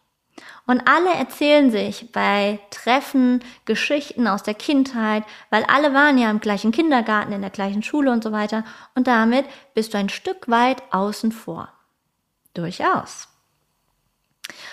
Und 0.68 0.88
alle 0.88 1.12
erzählen 1.14 1.72
sich 1.72 2.12
bei 2.12 2.60
Treffen 2.70 3.44
Geschichten 3.66 4.28
aus 4.28 4.44
der 4.44 4.54
Kindheit, 4.54 5.24
weil 5.50 5.64
alle 5.66 5.94
waren 5.94 6.18
ja 6.18 6.30
im 6.30 6.40
gleichen 6.40 6.72
Kindergarten, 6.72 7.34
in 7.34 7.42
der 7.42 7.50
gleichen 7.50 7.84
Schule 7.84 8.12
und 8.12 8.24
so 8.24 8.32
weiter. 8.32 8.64
Und 8.96 9.08
damit 9.08 9.46
bist 9.74 9.94
du 9.94 9.98
ein 9.98 10.10
Stück 10.10 10.48
weit 10.50 10.84
außen 10.92 11.32
vor. 11.32 11.70
Durchaus. 12.54 13.28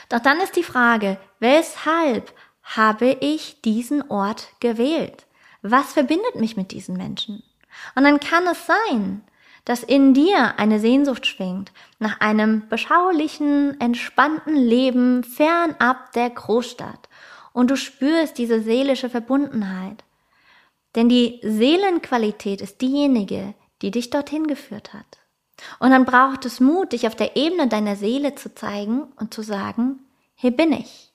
Doch 0.09 0.21
dann 0.21 0.41
ist 0.41 0.57
die 0.57 0.63
Frage, 0.63 1.19
weshalb 1.39 2.33
habe 2.77 3.17
ich 3.21 3.61
diesen 3.63 4.11
Ort 4.11 4.49
gewählt? 4.61 5.27
Was 5.63 5.93
verbindet 5.93 6.37
mich 6.37 6.57
mit 6.57 6.71
diesen 6.71 6.97
Menschen? 6.97 7.43
Und 7.95 8.05
dann 8.05 8.21
kann 8.21 8.47
es 8.47 8.67
sein, 8.67 9.23
dass 9.65 9.83
in 9.83 10.15
dir 10.15 10.59
eine 10.59 10.81
Sehnsucht 10.81 11.27
schwingt 11.27 11.73
nach 11.99 12.21
einem 12.21 12.69
beschaulichen, 12.69 13.79
entspannten 13.81 14.57
Leben 14.57 15.25
fernab 15.25 16.13
der 16.13 16.31
Großstadt. 16.31 17.09
und 17.55 17.71
du 17.71 17.77
spürst 17.77 18.39
diese 18.39 18.63
seelische 18.63 19.11
Verbundenheit. 19.11 20.05
Denn 20.95 21.09
die 21.09 21.41
Seelenqualität 21.43 22.61
ist 22.61 22.81
diejenige, 22.81 23.55
die 23.83 23.91
dich 23.91 24.11
dorthin 24.11 24.47
geführt 24.47 24.95
hat. 24.95 25.19
Und 25.81 25.91
dann 25.91 26.05
braucht 26.05 26.45
es 26.45 26.61
Mut, 26.61 26.93
dich 26.93 27.07
auf 27.07 27.17
der 27.17 27.37
Ebene 27.37 27.67
deiner 27.67 27.97
Seele 27.97 28.37
zu 28.37 28.55
zeigen 28.55 29.05
und 29.17 29.35
zu 29.35 29.43
sagen, 29.43 29.99
hier 30.37 30.53
bin 30.53 30.73
ich. 30.73 31.08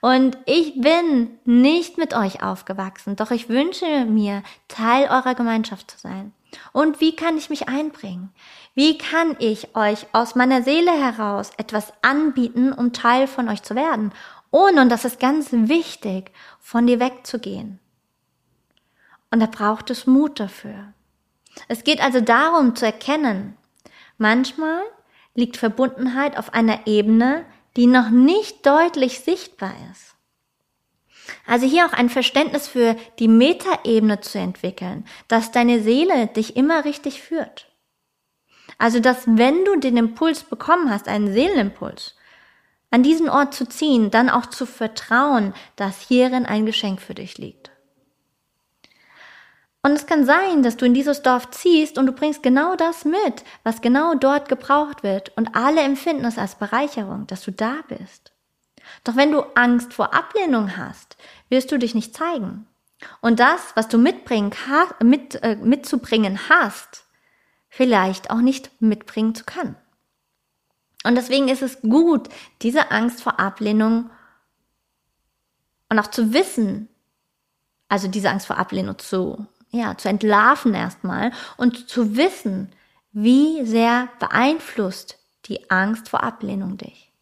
Und 0.00 0.38
ich 0.46 0.80
bin 0.80 1.38
nicht 1.44 1.98
mit 1.98 2.14
euch 2.14 2.42
aufgewachsen, 2.42 3.16
doch 3.16 3.30
ich 3.30 3.48
wünsche 3.48 4.04
mir, 4.04 4.42
Teil 4.68 5.08
eurer 5.08 5.34
Gemeinschaft 5.34 5.90
zu 5.90 5.98
sein. 5.98 6.32
Und 6.72 7.00
wie 7.00 7.14
kann 7.14 7.36
ich 7.36 7.50
mich 7.50 7.68
einbringen? 7.68 8.32
Wie 8.74 8.98
kann 8.98 9.36
ich 9.38 9.74
euch 9.74 10.06
aus 10.12 10.34
meiner 10.34 10.62
Seele 10.62 10.92
heraus 10.92 11.50
etwas 11.56 11.92
anbieten, 12.02 12.72
um 12.72 12.92
Teil 12.92 13.26
von 13.26 13.48
euch 13.48 13.62
zu 13.62 13.74
werden? 13.74 14.12
Ohne, 14.50 14.82
und 14.82 14.88
das 14.88 15.04
ist 15.04 15.18
ganz 15.20 15.48
wichtig, 15.50 16.30
von 16.60 16.86
dir 16.86 17.00
wegzugehen. 17.00 17.80
Und 19.30 19.40
da 19.40 19.46
braucht 19.46 19.90
es 19.90 20.06
Mut 20.06 20.40
dafür. 20.40 20.92
Es 21.68 21.84
geht 21.84 22.02
also 22.02 22.20
darum 22.20 22.76
zu 22.76 22.86
erkennen, 22.86 23.56
manchmal 24.18 24.82
liegt 25.34 25.56
Verbundenheit 25.56 26.38
auf 26.38 26.54
einer 26.54 26.86
Ebene, 26.86 27.44
die 27.76 27.86
noch 27.86 28.10
nicht 28.10 28.66
deutlich 28.66 29.20
sichtbar 29.20 29.72
ist. 29.92 30.14
Also 31.46 31.66
hier 31.66 31.86
auch 31.86 31.92
ein 31.92 32.08
Verständnis 32.08 32.68
für 32.68 32.96
die 33.18 33.28
Metaebene 33.28 34.20
zu 34.20 34.38
entwickeln, 34.38 35.04
dass 35.28 35.52
deine 35.52 35.82
Seele 35.82 36.28
dich 36.28 36.56
immer 36.56 36.84
richtig 36.84 37.22
führt. 37.22 37.68
Also, 38.78 39.00
dass 39.00 39.26
wenn 39.26 39.64
du 39.64 39.76
den 39.76 39.96
Impuls 39.96 40.44
bekommen 40.44 40.90
hast, 40.90 41.08
einen 41.08 41.32
Seelenimpuls, 41.32 42.14
an 42.90 43.02
diesen 43.02 43.28
Ort 43.28 43.54
zu 43.54 43.66
ziehen, 43.66 44.10
dann 44.10 44.28
auch 44.30 44.46
zu 44.46 44.66
vertrauen, 44.66 45.54
dass 45.76 46.00
hierin 46.00 46.46
ein 46.46 46.66
Geschenk 46.66 47.00
für 47.00 47.14
dich 47.14 47.38
liegt. 47.38 47.70
Und 49.86 49.92
es 49.92 50.06
kann 50.06 50.26
sein, 50.26 50.64
dass 50.64 50.76
du 50.76 50.84
in 50.84 50.94
dieses 50.94 51.22
Dorf 51.22 51.52
ziehst 51.52 51.96
und 51.96 52.06
du 52.06 52.12
bringst 52.12 52.42
genau 52.42 52.74
das 52.74 53.04
mit, 53.04 53.44
was 53.62 53.80
genau 53.80 54.16
dort 54.16 54.48
gebraucht 54.48 55.04
wird 55.04 55.30
und 55.36 55.54
alle 55.54 55.80
empfinden 55.80 56.24
es 56.24 56.38
als 56.38 56.56
Bereicherung, 56.56 57.28
dass 57.28 57.42
du 57.42 57.52
da 57.52 57.76
bist. 57.86 58.32
Doch 59.04 59.14
wenn 59.14 59.30
du 59.30 59.42
Angst 59.54 59.94
vor 59.94 60.12
Ablehnung 60.12 60.76
hast, 60.76 61.16
wirst 61.50 61.70
du 61.70 61.78
dich 61.78 61.94
nicht 61.94 62.16
zeigen. 62.16 62.66
Und 63.20 63.38
das, 63.38 63.76
was 63.76 63.86
du 63.86 63.96
mitbringen, 63.96 64.50
mit, 65.04 65.40
äh, 65.44 65.54
mitzubringen 65.54 66.48
hast, 66.48 67.04
vielleicht 67.68 68.30
auch 68.30 68.40
nicht 68.40 68.72
mitbringen 68.82 69.36
zu 69.36 69.44
können. 69.44 69.76
Und 71.04 71.14
deswegen 71.14 71.46
ist 71.46 71.62
es 71.62 71.80
gut, 71.82 72.28
diese 72.62 72.90
Angst 72.90 73.22
vor 73.22 73.38
Ablehnung 73.38 74.10
und 75.88 75.98
auch 76.00 76.08
zu 76.08 76.32
wissen, 76.32 76.88
also 77.88 78.08
diese 78.08 78.30
Angst 78.30 78.48
vor 78.48 78.58
Ablehnung 78.58 78.98
zu 78.98 79.46
ja, 79.78 79.96
zu 79.96 80.08
entlarven 80.08 80.74
erstmal 80.74 81.32
und 81.56 81.88
zu 81.88 82.16
wissen, 82.16 82.72
wie 83.12 83.64
sehr 83.64 84.08
beeinflusst 84.18 85.18
die 85.46 85.70
Angst 85.70 86.08
vor 86.08 86.22
Ablehnung 86.22 86.76
dich. 86.76 87.12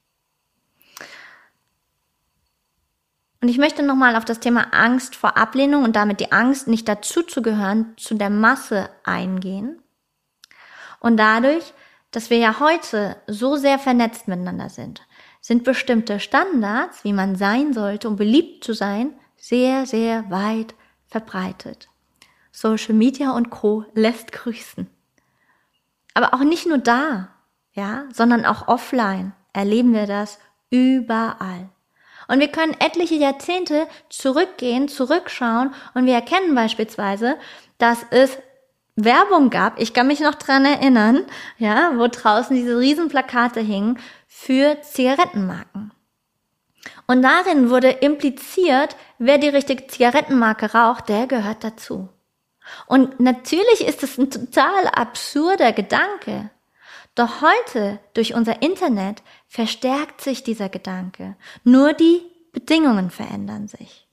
Und 3.44 3.49
ich 3.50 3.58
möchte 3.58 3.82
nochmal 3.82 4.16
auf 4.16 4.25
das 4.25 4.40
Thema 4.40 4.73
Angst 4.73 5.16
vor 5.16 5.37
Ablehnung 5.37 5.84
und 5.84 5.96
damit 5.96 6.18
die 6.18 6.32
Angst, 6.32 6.66
nicht 6.66 6.88
dazuzugehören, 6.88 7.92
zu 7.99 8.14
der 8.14 8.30
Masse 8.30 8.88
eingehen. 9.04 9.82
Und 10.99 11.18
dadurch, 11.18 11.75
dass 12.11 12.30
wir 12.30 12.38
ja 12.38 12.58
heute 12.58 13.16
so 13.26 13.56
sehr 13.56 13.78
vernetzt 13.78 14.28
miteinander 14.28 14.70
sind, 14.70 15.02
sind 15.42 15.62
bestimmte 15.62 16.20
Standards, 16.20 17.04
wie 17.04 17.12
man 17.12 17.37
sein 17.37 17.75
sollte, 17.75 18.08
um 18.08 18.16
beliebt 18.16 18.64
zu 18.64 18.73
sein, 18.73 19.12
sehr, 19.37 19.84
sehr 19.84 20.30
weit 20.30 20.75
verbreitet. 21.06 21.90
Social 22.56 22.94
Media 22.94 23.32
und 23.32 23.50
Co. 23.50 23.84
lässt 23.94 24.30
grüßen. 24.30 24.88
Aber 26.14 26.34
auch 26.34 26.44
nicht 26.44 26.66
nur 26.66 26.78
da, 26.78 27.30
ja, 27.73 28.04
sondern 28.12 28.44
auch 28.46 28.68
offline 28.68 29.32
erleben 29.52 29.92
wir 29.92 30.06
das 30.06 30.38
überall. 30.70 31.68
Und 32.28 32.38
wir 32.38 32.46
können 32.49 32.76
etliche 32.78 33.16
Jahrzehnte 33.16 33.88
zurückgehen, 34.08 34.87
zurückschauen 34.88 35.75
und 35.94 36.06
wir 36.06 36.14
erkennen 36.14 36.54
beispielsweise, 36.54 37.37
dass 37.78 38.06
es 38.11 38.38
Werbung 38.94 39.50
gab, 39.50 39.80
ich 39.80 39.92
kann 39.92 40.06
mich 40.06 40.20
noch 40.20 40.37
dran 40.37 40.64
erinnern, 40.64 41.25
ja, 41.58 41.90
wo 41.96 42.06
draußen 42.06 42.54
diese 42.54 42.78
Riesenplakate 42.78 43.58
hingen 43.58 43.99
für 44.28 44.80
Zigarettenmarken. 44.80 45.90
Und 47.08 47.23
darin 47.23 47.68
wurde 47.68 47.90
impliziert, 47.90 48.94
wer 49.18 49.38
die 49.38 49.49
richtige 49.49 49.88
Zigarettenmarke 49.88 50.73
raucht, 50.73 51.08
der 51.08 51.26
gehört 51.26 51.64
dazu. 51.64 52.08
Und 52.87 53.21
natürlich 53.21 53.87
ist 53.87 54.02
es 54.02 54.18
ein 54.18 54.30
total 54.30 54.88
absurder 54.88 55.73
Gedanke. 55.73 56.50
Doch 57.14 57.42
heute, 57.42 58.00
durch 58.14 58.35
unser 58.35 58.62
Internet, 58.62 59.23
verstärkt 59.47 60.21
sich 60.21 60.42
dieser 60.42 60.68
Gedanke. 60.68 61.37
Nur 61.62 61.92
die 61.92 62.23
Bedingungen 62.52 63.11
verändern 63.11 63.68
sich. 63.68 64.09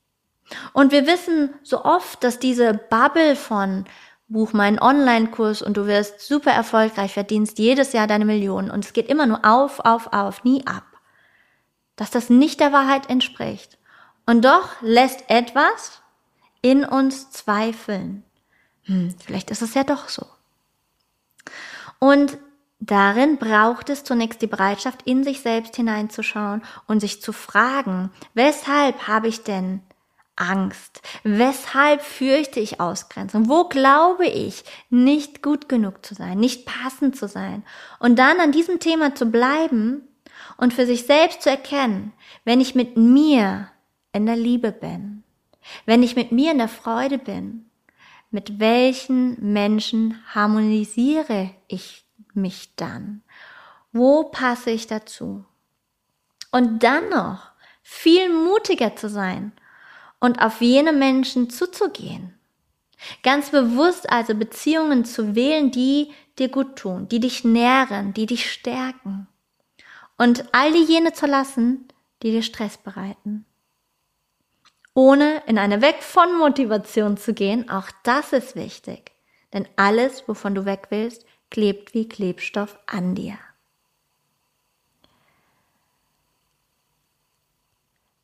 Und 0.73 0.91
wir 0.91 1.07
wissen 1.07 1.53
so 1.63 1.83
oft, 1.83 2.23
dass 2.23 2.39
diese 2.39 2.73
Bubble 2.73 3.35
von 3.35 3.85
buch 4.27 4.53
meinen 4.53 4.79
Online-Kurs 4.79 5.61
und 5.61 5.77
du 5.77 5.87
wirst 5.87 6.21
super 6.21 6.51
erfolgreich, 6.51 7.13
verdienst 7.13 7.59
jedes 7.59 7.93
Jahr 7.93 8.07
deine 8.07 8.25
Millionen 8.25 8.71
und 8.71 8.85
es 8.85 8.93
geht 8.93 9.09
immer 9.09 9.25
nur 9.25 9.43
auf, 9.43 9.79
auf, 9.81 10.13
auf, 10.13 10.43
nie 10.43 10.65
ab. 10.65 10.83
Dass 11.95 12.11
das 12.11 12.29
nicht 12.29 12.59
der 12.59 12.71
Wahrheit 12.71 13.09
entspricht. 13.09 13.77
Und 14.25 14.45
doch 14.45 14.81
lässt 14.81 15.29
etwas 15.29 16.01
in 16.61 16.85
uns 16.85 17.31
zweifeln 17.31 18.23
hm, 18.83 19.15
vielleicht 19.23 19.51
ist 19.51 19.61
es 19.61 19.73
ja 19.73 19.83
doch 19.83 20.09
so. 20.09 20.25
Und 21.99 22.37
darin 22.79 23.37
braucht 23.37 23.89
es 23.89 24.03
zunächst 24.03 24.41
die 24.41 24.47
Bereitschaft, 24.47 25.03
in 25.05 25.23
sich 25.23 25.41
selbst 25.41 25.75
hineinzuschauen 25.75 26.63
und 26.87 26.99
sich 26.99 27.21
zu 27.21 27.31
fragen, 27.31 28.11
weshalb 28.33 29.07
habe 29.07 29.27
ich 29.27 29.43
denn 29.43 29.81
Angst? 30.35 31.01
Weshalb 31.23 32.01
fürchte 32.01 32.59
ich 32.59 32.79
Ausgrenzung? 32.79 33.47
Wo 33.47 33.65
glaube 33.65 34.25
ich, 34.25 34.63
nicht 34.89 35.43
gut 35.43 35.69
genug 35.69 36.03
zu 36.05 36.15
sein, 36.15 36.39
nicht 36.39 36.65
passend 36.65 37.15
zu 37.15 37.27
sein? 37.27 37.63
Und 37.99 38.17
dann 38.17 38.39
an 38.39 38.51
diesem 38.51 38.79
Thema 38.79 39.13
zu 39.13 39.27
bleiben 39.27 40.07
und 40.57 40.73
für 40.73 40.85
sich 40.85 41.05
selbst 41.05 41.43
zu 41.43 41.49
erkennen, 41.49 42.13
wenn 42.43 42.59
ich 42.59 42.73
mit 42.73 42.97
mir 42.97 43.69
in 44.13 44.25
der 44.25 44.35
Liebe 44.35 44.71
bin, 44.71 45.23
wenn 45.85 46.01
ich 46.01 46.15
mit 46.15 46.31
mir 46.31 46.51
in 46.51 46.57
der 46.57 46.67
Freude 46.67 47.19
bin, 47.19 47.69
mit 48.31 48.59
welchen 48.59 49.53
Menschen 49.53 50.17
harmonisiere 50.33 51.51
ich 51.67 52.05
mich 52.33 52.75
dann? 52.77 53.23
Wo 53.91 54.23
passe 54.23 54.71
ich 54.71 54.87
dazu? 54.87 55.45
Und 56.51 56.81
dann 56.81 57.09
noch 57.09 57.51
viel 57.83 58.29
mutiger 58.29 58.95
zu 58.95 59.09
sein 59.09 59.51
und 60.19 60.41
auf 60.41 60.61
jene 60.61 60.93
Menschen 60.93 61.49
zuzugehen. 61.49 62.33
Ganz 63.23 63.49
bewusst 63.49 64.09
also 64.09 64.33
Beziehungen 64.33 65.03
zu 65.03 65.35
wählen, 65.35 65.71
die 65.71 66.11
dir 66.39 66.49
gut 66.49 66.77
tun, 66.77 67.09
die 67.09 67.19
dich 67.19 67.43
nähren, 67.43 68.13
die 68.13 68.27
dich 68.27 68.49
stärken. 68.51 69.27
Und 70.17 70.45
all 70.53 70.71
die 70.71 70.83
jene 70.83 71.11
zu 71.13 71.25
lassen, 71.25 71.87
die 72.21 72.31
dir 72.31 72.43
Stress 72.43 72.77
bereiten 72.77 73.45
ohne 74.93 75.41
in 75.47 75.57
eine 75.57 75.81
Weg 75.81 76.03
von 76.03 76.37
Motivation 76.37 77.17
zu 77.17 77.33
gehen. 77.33 77.69
Auch 77.69 77.89
das 78.03 78.33
ist 78.33 78.55
wichtig. 78.55 79.11
Denn 79.53 79.67
alles, 79.75 80.27
wovon 80.27 80.55
du 80.55 80.65
weg 80.65 80.87
willst, 80.89 81.25
klebt 81.49 81.93
wie 81.93 82.07
Klebstoff 82.07 82.79
an 82.87 83.15
dir. 83.15 83.37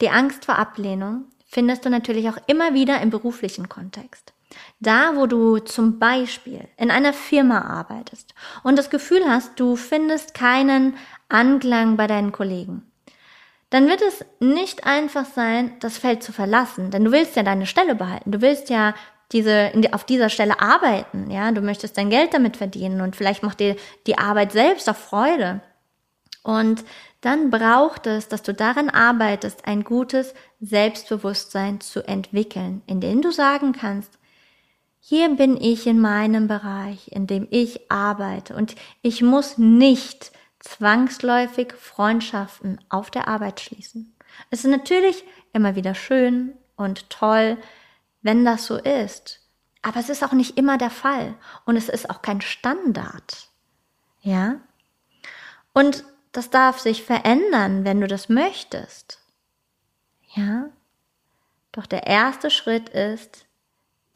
Die 0.01 0.09
Angst 0.09 0.45
vor 0.45 0.57
Ablehnung 0.57 1.25
findest 1.45 1.85
du 1.85 1.89
natürlich 1.89 2.29
auch 2.29 2.37
immer 2.47 2.73
wieder 2.73 3.01
im 3.01 3.09
beruflichen 3.09 3.67
Kontext. 3.67 4.33
Da, 4.79 5.15
wo 5.15 5.25
du 5.25 5.57
zum 5.57 5.99
Beispiel 5.99 6.67
in 6.77 6.91
einer 6.91 7.13
Firma 7.13 7.61
arbeitest 7.61 8.33
und 8.63 8.77
das 8.77 8.89
Gefühl 8.89 9.23
hast, 9.27 9.59
du 9.59 9.75
findest 9.75 10.33
keinen 10.33 10.95
Anklang 11.27 11.97
bei 11.97 12.07
deinen 12.07 12.31
Kollegen 12.31 12.89
dann 13.69 13.87
wird 13.87 14.01
es 14.01 14.23
nicht 14.39 14.85
einfach 14.85 15.25
sein, 15.25 15.73
das 15.79 15.97
Feld 15.97 16.23
zu 16.23 16.31
verlassen, 16.31 16.91
denn 16.91 17.03
du 17.03 17.11
willst 17.11 17.35
ja 17.35 17.43
deine 17.43 17.65
Stelle 17.65 17.95
behalten. 17.95 18.31
Du 18.31 18.41
willst 18.41 18.69
ja 18.69 18.93
diese, 19.33 19.71
auf 19.91 20.05
dieser 20.05 20.29
Stelle 20.29 20.61
arbeiten, 20.61 21.29
ja. 21.29 21.51
Du 21.51 21.61
möchtest 21.61 21.97
dein 21.97 22.09
Geld 22.09 22.33
damit 22.33 22.57
verdienen 22.57 23.01
und 23.01 23.15
vielleicht 23.15 23.43
macht 23.43 23.59
dir 23.59 23.75
die 24.05 24.17
Arbeit 24.17 24.53
selbst 24.53 24.89
auch 24.89 24.95
Freude. 24.95 25.61
Und 26.43 26.85
dann 27.19 27.49
braucht 27.49 28.07
es, 28.07 28.29
dass 28.29 28.41
du 28.41 28.53
daran 28.53 28.89
arbeitest, 28.89 29.67
ein 29.67 29.83
gutes 29.83 30.33
Selbstbewusstsein 30.61 31.81
zu 31.81 32.07
entwickeln, 32.07 32.83
in 32.87 33.01
dem 33.01 33.21
du 33.21 33.31
sagen 33.31 33.73
kannst, 33.73 34.17
hier 34.99 35.29
bin 35.35 35.57
ich 35.59 35.87
in 35.87 35.99
meinem 35.99 36.47
Bereich, 36.47 37.09
in 37.11 37.27
dem 37.27 37.47
ich 37.49 37.91
arbeite 37.91 38.55
und 38.55 38.75
ich 39.01 39.21
muss 39.21 39.57
nicht 39.57 40.31
zwangsläufig 40.67 41.73
Freundschaften 41.73 42.79
auf 42.89 43.09
der 43.09 43.27
Arbeit 43.27 43.59
schließen. 43.59 44.13
Es 44.49 44.65
ist 44.65 44.71
natürlich 44.71 45.23
immer 45.53 45.75
wieder 45.75 45.95
schön 45.95 46.53
und 46.75 47.09
toll, 47.09 47.57
wenn 48.21 48.43
das 48.45 48.65
so 48.65 48.75
ist. 48.77 49.41
Aber 49.81 49.99
es 49.99 50.09
ist 50.09 50.23
auch 50.23 50.33
nicht 50.33 50.57
immer 50.57 50.77
der 50.77 50.89
Fall. 50.89 51.35
Und 51.65 51.77
es 51.77 51.87
ist 51.87 52.09
auch 52.09 52.21
kein 52.21 52.41
Standard. 52.41 53.47
Ja? 54.21 54.59
Und 55.73 56.03
das 56.33 56.49
darf 56.49 56.79
sich 56.79 57.03
verändern, 57.03 57.85
wenn 57.85 58.01
du 58.01 58.07
das 58.07 58.27
möchtest. 58.27 59.19
Ja? 60.35 60.69
Doch 61.71 61.85
der 61.85 62.07
erste 62.07 62.49
Schritt 62.49 62.89
ist, 62.89 63.45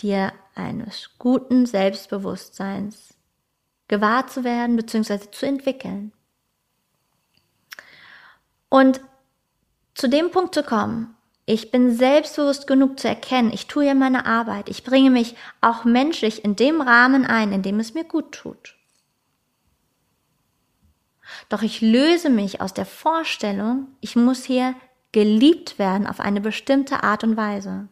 dir 0.01 0.34
eines 0.55 1.12
guten 1.17 1.65
Selbstbewusstseins 1.65 3.13
gewahr 3.88 4.27
zu 4.27 4.43
werden 4.43 4.75
bzw. 4.75 5.31
zu 5.31 5.46
entwickeln. 5.46 6.12
Und 8.71 9.01
zu 9.95 10.07
dem 10.07 10.31
Punkt 10.31 10.55
zu 10.55 10.63
kommen, 10.63 11.13
ich 11.45 11.71
bin 11.71 11.93
selbstbewusst 11.93 12.67
genug 12.67 13.01
zu 13.01 13.09
erkennen, 13.09 13.51
ich 13.53 13.67
tue 13.67 13.85
ja 13.85 13.93
meine 13.93 14.25
Arbeit, 14.25 14.69
ich 14.69 14.85
bringe 14.85 15.09
mich 15.09 15.35
auch 15.59 15.83
menschlich 15.83 16.45
in 16.45 16.55
dem 16.55 16.79
Rahmen 16.79 17.25
ein, 17.25 17.51
in 17.51 17.63
dem 17.63 17.81
es 17.81 17.93
mir 17.93 18.05
gut 18.05 18.31
tut. 18.31 18.77
Doch 21.49 21.63
ich 21.63 21.81
löse 21.81 22.29
mich 22.29 22.61
aus 22.61 22.73
der 22.73 22.85
Vorstellung, 22.85 23.89
ich 23.99 24.15
muss 24.15 24.45
hier 24.45 24.73
geliebt 25.11 25.77
werden 25.77 26.07
auf 26.07 26.21
eine 26.21 26.39
bestimmte 26.39 27.03
Art 27.03 27.25
und 27.25 27.35
Weise. 27.35 27.89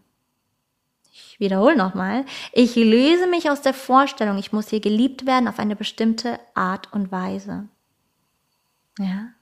Ich 1.11 1.41
wiederhole 1.41 1.75
nochmal, 1.75 2.25
ich 2.53 2.77
löse 2.77 3.27
mich 3.27 3.49
aus 3.49 3.61
der 3.61 3.73
Vorstellung, 3.73 4.37
ich 4.37 4.53
muss 4.53 4.69
hier 4.69 4.79
geliebt 4.79 5.25
werden 5.25 5.49
auf 5.49 5.59
eine 5.59 5.75
bestimmte 5.75 6.39
Art 6.53 6.93
und 6.93 7.11
Weise. 7.11 7.67
Ja? 8.97 9.33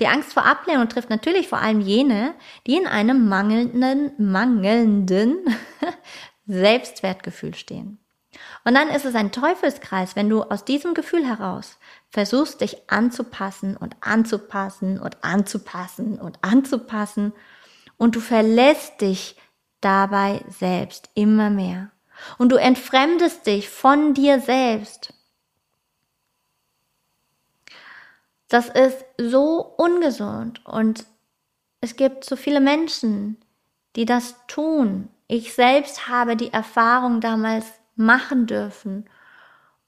Die 0.00 0.06
Angst 0.06 0.32
vor 0.32 0.44
Ablehnung 0.44 0.88
trifft 0.88 1.10
natürlich 1.10 1.48
vor 1.48 1.58
allem 1.58 1.80
jene, 1.80 2.34
die 2.66 2.76
in 2.76 2.86
einem 2.86 3.28
mangelnden, 3.28 4.12
mangelnden 4.18 5.38
Selbstwertgefühl 6.46 7.54
stehen. 7.54 7.98
Und 8.64 8.74
dann 8.74 8.88
ist 8.88 9.04
es 9.04 9.14
ein 9.14 9.32
Teufelskreis, 9.32 10.16
wenn 10.16 10.28
du 10.28 10.42
aus 10.42 10.64
diesem 10.64 10.94
Gefühl 10.94 11.26
heraus 11.26 11.78
versuchst, 12.10 12.60
dich 12.60 12.90
anzupassen 12.90 13.76
und 13.76 13.96
anzupassen 14.00 14.98
und 14.98 15.22
anzupassen 15.24 16.18
und 16.18 16.38
anzupassen 16.42 17.32
und 17.96 18.16
du 18.16 18.20
verlässt 18.20 19.00
dich 19.00 19.36
dabei 19.80 20.42
selbst 20.48 21.10
immer 21.14 21.50
mehr. 21.50 21.90
Und 22.38 22.50
du 22.50 22.56
entfremdest 22.56 23.46
dich 23.46 23.68
von 23.68 24.14
dir 24.14 24.40
selbst. 24.40 25.12
Das 28.52 28.68
ist 28.68 29.06
so 29.16 29.60
ungesund 29.78 30.60
und 30.66 31.06
es 31.80 31.96
gibt 31.96 32.26
so 32.26 32.36
viele 32.36 32.60
Menschen, 32.60 33.38
die 33.96 34.04
das 34.04 34.36
tun. 34.46 35.08
Ich 35.26 35.54
selbst 35.54 36.06
habe 36.06 36.36
die 36.36 36.52
Erfahrung 36.52 37.22
damals 37.22 37.64
machen 37.96 38.46
dürfen. 38.46 39.08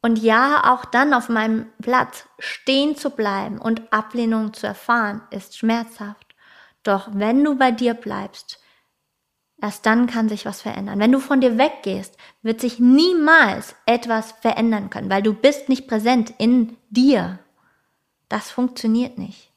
Und 0.00 0.18
ja, 0.18 0.73
auch 0.73 0.87
dann 0.87 1.12
auf 1.12 1.28
meinem 1.28 1.66
Platz 1.83 2.26
stehen 2.38 2.97
zu 2.97 3.11
bleiben 3.11 3.59
und 3.59 3.92
Ablehnung 3.92 4.54
zu 4.54 4.66
erfahren, 4.66 5.21
ist 5.30 5.59
schmerzhaft. 5.59 6.35
Doch 6.85 7.11
wenn 7.12 7.44
du 7.44 7.56
bei 7.56 7.71
dir 7.71 7.92
bleibst, 7.92 8.62
erst 9.61 9.85
dann 9.85 10.06
kann 10.06 10.30
sich 10.30 10.47
was 10.47 10.62
verändern. 10.62 11.00
Wenn 11.00 11.12
du 11.12 11.21
von 11.21 11.42
dir 11.42 11.59
weggehst, 11.59 12.16
wird 12.40 12.62
sich 12.62 12.78
niemals 12.78 13.76
etwas 13.85 14.33
verändern 14.33 14.88
können, 14.88 15.11
weil 15.11 15.23
du 15.23 15.35
bist 15.35 15.68
nicht 15.68 15.87
präsent 15.87 16.33
in 16.38 16.78
dir. 16.88 17.40
Das 18.35 18.50
funktioniert 18.50 19.17
nicht. 19.17 19.53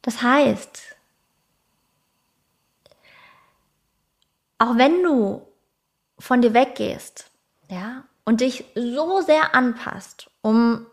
Das 0.00 0.22
heißt, 0.22 0.96
auch 4.56 4.78
wenn 4.78 5.02
du 5.02 5.46
von 6.18 6.40
dir 6.40 6.54
weggehst, 6.54 7.30
ja, 7.68 8.04
und 8.24 8.40
dich 8.40 8.64
so 8.74 9.20
sehr 9.20 9.54
anpasst, 9.54 10.30
um 10.40 10.86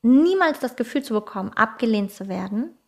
niemals 0.00 0.58
das 0.60 0.74
Gefühl 0.74 1.02
zu 1.02 1.12
bekommen, 1.12 1.52
abgelehnt 1.52 2.12
zu 2.12 2.28
werden, 2.28 2.78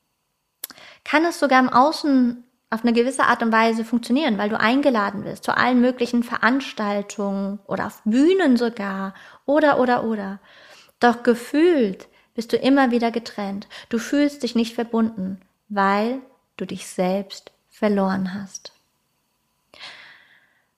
kann 1.04 1.26
es 1.26 1.38
sogar 1.38 1.60
im 1.60 1.68
Außen 1.68 2.47
auf 2.70 2.82
eine 2.82 2.92
gewisse 2.92 3.24
Art 3.24 3.42
und 3.42 3.52
Weise 3.52 3.84
funktionieren, 3.84 4.36
weil 4.36 4.50
du 4.50 4.60
eingeladen 4.60 5.24
wirst 5.24 5.44
zu 5.44 5.56
allen 5.56 5.80
möglichen 5.80 6.22
Veranstaltungen 6.22 7.60
oder 7.66 7.86
auf 7.86 8.02
Bühnen 8.04 8.56
sogar 8.56 9.14
oder 9.46 9.80
oder 9.80 10.04
oder. 10.04 10.38
Doch 11.00 11.22
gefühlt 11.22 12.08
bist 12.34 12.52
du 12.52 12.56
immer 12.56 12.90
wieder 12.90 13.10
getrennt. 13.10 13.68
Du 13.88 13.98
fühlst 13.98 14.42
dich 14.42 14.54
nicht 14.54 14.74
verbunden, 14.74 15.40
weil 15.68 16.20
du 16.56 16.66
dich 16.66 16.86
selbst 16.86 17.52
verloren 17.70 18.34
hast. 18.34 18.72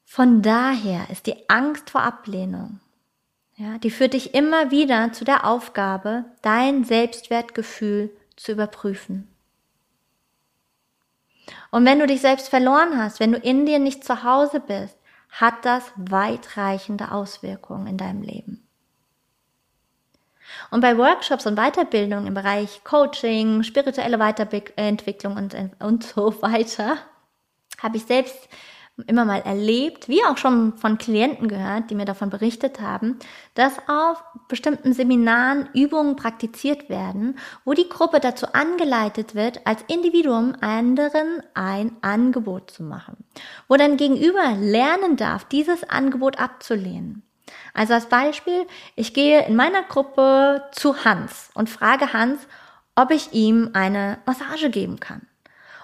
Von 0.05 0.43
daher 0.43 1.09
ist 1.11 1.27
die 1.27 1.49
Angst 1.49 1.91
vor 1.91 2.03
Ablehnung, 2.03 2.81
ja, 3.57 3.79
die 3.79 3.91
führt 3.91 4.15
dich 4.15 4.33
immer 4.33 4.71
wieder 4.71 5.13
zu 5.13 5.25
der 5.25 5.45
Aufgabe, 5.47 6.25
dein 6.41 6.85
Selbstwertgefühl 6.85 8.11
zu 8.35 8.53
überprüfen. 8.53 9.30
Und 11.71 11.85
wenn 11.85 11.99
du 11.99 12.07
dich 12.07 12.21
selbst 12.21 12.49
verloren 12.49 12.97
hast, 12.97 13.21
wenn 13.21 13.33
du 13.33 13.39
in 13.39 13.67
dir 13.67 13.79
nicht 13.79 14.05
zu 14.05 14.25
Hause 14.25 14.61
bist, 14.61 14.97
hat 15.31 15.65
das 15.65 15.93
weitreichende 15.97 17.13
Auswirkungen 17.13 17.87
in 17.87 17.97
deinem 17.97 18.23
Leben. 18.23 18.67
Und 20.71 20.81
bei 20.81 20.99
Workshops 20.99 21.47
und 21.47 21.57
Weiterbildung 21.57 22.27
im 22.27 22.35
Bereich 22.35 22.83
Coaching, 22.85 23.63
spirituelle 23.63 24.19
Weiterentwicklung 24.19 25.37
und, 25.37 25.57
und 25.79 26.05
so 26.05 26.43
weiter, 26.43 26.99
habe 27.83 27.97
ich 27.97 28.05
selbst 28.05 28.49
immer 29.07 29.25
mal 29.25 29.41
erlebt, 29.41 30.09
wie 30.09 30.25
auch 30.25 30.37
schon 30.37 30.77
von 30.77 30.99
Klienten 30.99 31.49
gehört, 31.49 31.91
die 31.91 31.95
mir 31.95 32.05
davon 32.05 32.31
berichtet 32.31 32.81
haben, 32.81 33.19
dass 33.55 33.79
auf 33.89 34.23
bestimmten 34.49 34.93
Seminaren 34.93 35.69
Übungen 35.75 36.17
praktiziert 36.17 36.89
werden, 36.89 37.39
wo 37.65 37.73
die 37.73 37.89
Gruppe 37.89 38.21
dazu 38.21 38.47
angeleitet 38.53 39.35
wird, 39.35 39.67
als 39.67 39.83
Individuum 39.89 40.55
anderen 40.61 41.43
ein 41.55 41.93
Angebot 42.03 42.71
zu 42.71 42.83
machen, 42.83 43.17
wo 43.69 43.77
dann 43.77 43.97
gegenüber 43.97 44.57
lernen 44.59 45.17
darf, 45.17 45.45
dieses 45.45 45.89
Angebot 45.89 46.39
abzulehnen. 46.39 47.23
Also 47.75 47.95
als 47.95 48.07
Beispiel, 48.07 48.67
ich 48.97 49.15
gehe 49.15 49.47
in 49.47 49.57
meiner 49.57 49.83
Gruppe 49.83 50.65
zu 50.73 51.05
Hans 51.05 51.51
und 51.55 51.71
frage 51.71 52.13
Hans, 52.13 52.41
ob 52.95 53.11
ich 53.11 53.33
ihm 53.33 53.71
eine 53.73 54.19
Massage 54.27 54.71
geben 54.71 55.01
kann. 55.01 55.27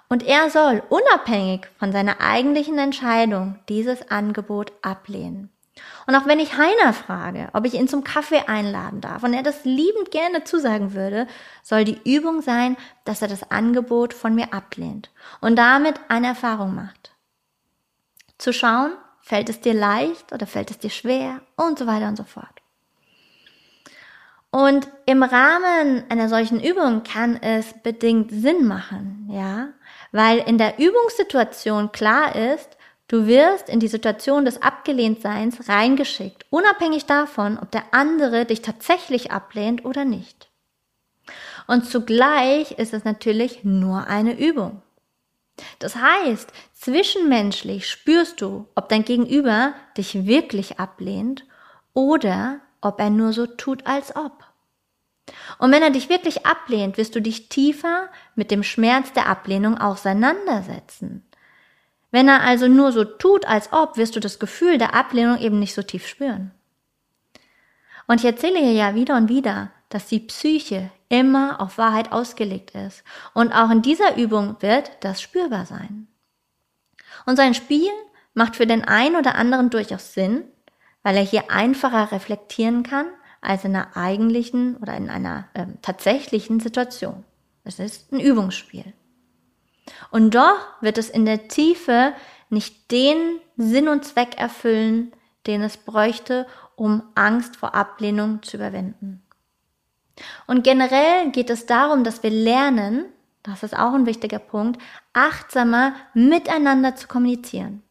Und 0.08 0.22
er 0.22 0.50
soll 0.50 0.82
unabhängig 0.88 1.66
von 1.78 1.92
seiner 1.92 2.20
eigentlichen 2.20 2.78
Entscheidung 2.78 3.58
dieses 3.68 4.10
Angebot 4.10 4.72
ablehnen. 4.82 5.50
Und 6.06 6.14
auch 6.14 6.26
wenn 6.26 6.38
ich 6.38 6.56
Heiner 6.56 6.92
frage, 6.92 7.48
ob 7.52 7.66
ich 7.66 7.74
ihn 7.74 7.88
zum 7.88 8.04
Kaffee 8.04 8.44
einladen 8.46 9.00
darf 9.00 9.24
und 9.24 9.34
er 9.34 9.42
das 9.42 9.64
liebend 9.64 10.10
gerne 10.10 10.44
zusagen 10.44 10.94
würde, 10.94 11.26
soll 11.62 11.84
die 11.84 12.00
Übung 12.04 12.40
sein, 12.40 12.76
dass 13.04 13.20
er 13.20 13.28
das 13.28 13.50
Angebot 13.50 14.14
von 14.14 14.34
mir 14.34 14.54
ablehnt 14.54 15.10
und 15.40 15.56
damit 15.56 16.00
eine 16.08 16.28
Erfahrung 16.28 16.74
macht. 16.74 17.12
Zu 18.38 18.52
schauen, 18.52 18.92
fällt 19.20 19.48
es 19.48 19.60
dir 19.60 19.74
leicht 19.74 20.32
oder 20.32 20.46
fällt 20.46 20.70
es 20.70 20.78
dir 20.78 20.90
schwer 20.90 21.40
und 21.56 21.78
so 21.78 21.86
weiter 21.86 22.08
und 22.08 22.16
so 22.16 22.24
fort. 22.24 22.62
Und 24.50 24.88
im 25.04 25.22
Rahmen 25.22 26.04
einer 26.08 26.28
solchen 26.28 26.62
Übung 26.62 27.02
kann 27.02 27.36
es 27.42 27.74
bedingt 27.82 28.30
Sinn 28.30 28.66
machen, 28.66 29.28
ja, 29.30 29.68
weil 30.12 30.38
in 30.38 30.58
der 30.58 30.78
Übungssituation 30.78 31.92
klar 31.92 32.34
ist, 32.34 32.76
du 33.08 33.26
wirst 33.26 33.68
in 33.68 33.80
die 33.80 33.88
Situation 33.88 34.44
des 34.44 34.62
Abgelehntseins 34.62 35.68
reingeschickt, 35.68 36.46
unabhängig 36.50 37.06
davon, 37.06 37.58
ob 37.58 37.70
der 37.70 37.84
andere 37.92 38.44
dich 38.44 38.62
tatsächlich 38.62 39.30
ablehnt 39.30 39.84
oder 39.84 40.04
nicht. 40.04 40.48
Und 41.66 41.86
zugleich 41.86 42.72
ist 42.72 42.94
es 42.94 43.04
natürlich 43.04 43.64
nur 43.64 44.06
eine 44.06 44.38
Übung. 44.38 44.82
Das 45.78 45.96
heißt, 45.96 46.52
zwischenmenschlich 46.74 47.88
spürst 47.88 48.40
du, 48.40 48.66
ob 48.74 48.88
dein 48.88 49.04
Gegenüber 49.04 49.74
dich 49.96 50.26
wirklich 50.26 50.78
ablehnt 50.78 51.44
oder 51.94 52.60
ob 52.80 53.00
er 53.00 53.10
nur 53.10 53.32
so 53.32 53.46
tut, 53.46 53.86
als 53.86 54.14
ob. 54.14 54.44
Und 55.58 55.72
wenn 55.72 55.82
er 55.82 55.90
dich 55.90 56.08
wirklich 56.08 56.46
ablehnt, 56.46 56.98
wirst 56.98 57.14
du 57.14 57.20
dich 57.20 57.48
tiefer 57.48 58.08
mit 58.34 58.50
dem 58.50 58.62
Schmerz 58.62 59.12
der 59.12 59.26
Ablehnung 59.26 59.78
auseinandersetzen. 59.78 61.26
Wenn 62.10 62.28
er 62.28 62.42
also 62.42 62.68
nur 62.68 62.92
so 62.92 63.04
tut, 63.04 63.46
als 63.46 63.72
ob, 63.72 63.96
wirst 63.96 64.16
du 64.16 64.20
das 64.20 64.38
Gefühl 64.38 64.78
der 64.78 64.94
Ablehnung 64.94 65.38
eben 65.38 65.58
nicht 65.58 65.74
so 65.74 65.82
tief 65.82 66.06
spüren. 66.06 66.52
Und 68.06 68.20
ich 68.20 68.26
erzähle 68.26 68.58
hier 68.58 68.72
ja 68.72 68.94
wieder 68.94 69.16
und 69.16 69.28
wieder, 69.28 69.70
dass 69.88 70.06
die 70.06 70.20
Psyche 70.20 70.90
immer 71.08 71.60
auf 71.60 71.78
Wahrheit 71.78 72.12
ausgelegt 72.12 72.72
ist. 72.72 73.02
Und 73.34 73.52
auch 73.52 73.70
in 73.70 73.82
dieser 73.82 74.16
Übung 74.16 74.56
wird 74.60 74.90
das 75.00 75.20
spürbar 75.20 75.66
sein. 75.66 76.06
Und 77.24 77.36
sein 77.36 77.54
Spiel 77.54 77.90
macht 78.34 78.56
für 78.56 78.66
den 78.66 78.84
einen 78.84 79.16
oder 79.16 79.34
anderen 79.34 79.70
durchaus 79.70 80.14
Sinn, 80.14 80.44
weil 81.02 81.16
er 81.16 81.22
hier 81.22 81.50
einfacher 81.50 82.12
reflektieren 82.12 82.82
kann, 82.82 83.06
als 83.46 83.64
in 83.64 83.74
einer 83.74 83.96
eigentlichen 83.96 84.76
oder 84.76 84.96
in 84.96 85.08
einer 85.08 85.48
äh, 85.54 85.66
tatsächlichen 85.82 86.60
Situation. 86.60 87.24
Es 87.64 87.78
ist 87.78 88.12
ein 88.12 88.20
Übungsspiel. 88.20 88.92
Und 90.10 90.34
doch 90.34 90.58
wird 90.80 90.98
es 90.98 91.10
in 91.10 91.24
der 91.24 91.48
Tiefe 91.48 92.12
nicht 92.50 92.90
den 92.90 93.38
Sinn 93.56 93.88
und 93.88 94.04
Zweck 94.04 94.38
erfüllen, 94.38 95.12
den 95.46 95.62
es 95.62 95.76
bräuchte, 95.76 96.46
um 96.74 97.02
Angst 97.14 97.56
vor 97.56 97.74
Ablehnung 97.74 98.42
zu 98.42 98.56
überwinden. 98.56 99.22
Und 100.46 100.64
generell 100.64 101.30
geht 101.30 101.50
es 101.50 101.66
darum, 101.66 102.04
dass 102.04 102.22
wir 102.22 102.30
lernen, 102.30 103.06
das 103.42 103.62
ist 103.62 103.76
auch 103.76 103.94
ein 103.94 104.06
wichtiger 104.06 104.38
Punkt, 104.38 104.80
achtsamer 105.12 105.94
miteinander 106.14 106.96
zu 106.96 107.06
kommunizieren. 107.06 107.82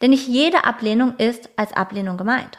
Denn 0.00 0.10
nicht 0.10 0.28
jede 0.28 0.64
Ablehnung 0.64 1.16
ist 1.16 1.50
als 1.56 1.72
Ablehnung 1.72 2.16
gemeint. 2.16 2.58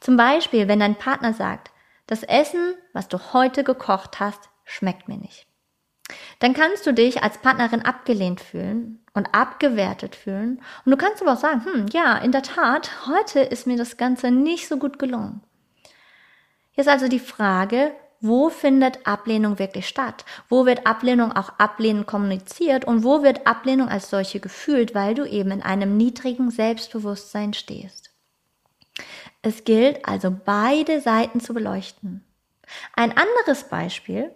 Zum 0.00 0.16
Beispiel, 0.16 0.68
wenn 0.68 0.80
dein 0.80 0.96
Partner 0.96 1.32
sagt, 1.32 1.70
das 2.06 2.22
Essen, 2.22 2.74
was 2.92 3.08
du 3.08 3.18
heute 3.32 3.64
gekocht 3.64 4.20
hast, 4.20 4.50
schmeckt 4.64 5.08
mir 5.08 5.16
nicht. 5.16 5.46
Dann 6.40 6.54
kannst 6.54 6.86
du 6.86 6.92
dich 6.92 7.22
als 7.22 7.38
Partnerin 7.38 7.82
abgelehnt 7.82 8.40
fühlen 8.40 9.04
und 9.14 9.34
abgewertet 9.34 10.16
fühlen. 10.16 10.60
Und 10.84 10.90
du 10.90 10.96
kannst 10.96 11.22
aber 11.22 11.34
auch 11.34 11.40
sagen, 11.40 11.64
hm, 11.64 11.86
ja, 11.92 12.16
in 12.18 12.32
der 12.32 12.42
Tat, 12.42 13.06
heute 13.06 13.40
ist 13.40 13.66
mir 13.66 13.76
das 13.76 13.96
Ganze 13.96 14.30
nicht 14.30 14.68
so 14.68 14.76
gut 14.76 14.98
gelungen. 14.98 15.42
Hier 16.72 16.82
ist 16.82 16.88
also 16.88 17.08
die 17.08 17.18
Frage, 17.18 17.92
wo 18.20 18.50
findet 18.50 19.06
Ablehnung 19.06 19.58
wirklich 19.58 19.88
statt? 19.88 20.24
Wo 20.48 20.64
wird 20.64 20.86
Ablehnung 20.86 21.32
auch 21.32 21.58
ablehnend 21.58 22.06
kommuniziert 22.06 22.84
und 22.84 23.04
wo 23.04 23.22
wird 23.22 23.46
Ablehnung 23.46 23.88
als 23.88 24.10
solche 24.10 24.38
gefühlt, 24.38 24.94
weil 24.94 25.14
du 25.14 25.24
eben 25.24 25.50
in 25.50 25.62
einem 25.62 25.96
niedrigen 25.96 26.50
Selbstbewusstsein 26.50 27.52
stehst? 27.52 28.11
Es 29.42 29.64
gilt 29.64 30.06
also 30.06 30.34
beide 30.44 31.00
Seiten 31.00 31.40
zu 31.40 31.54
beleuchten. 31.54 32.24
Ein 32.94 33.14
anderes 33.16 33.64
Beispiel, 33.64 34.30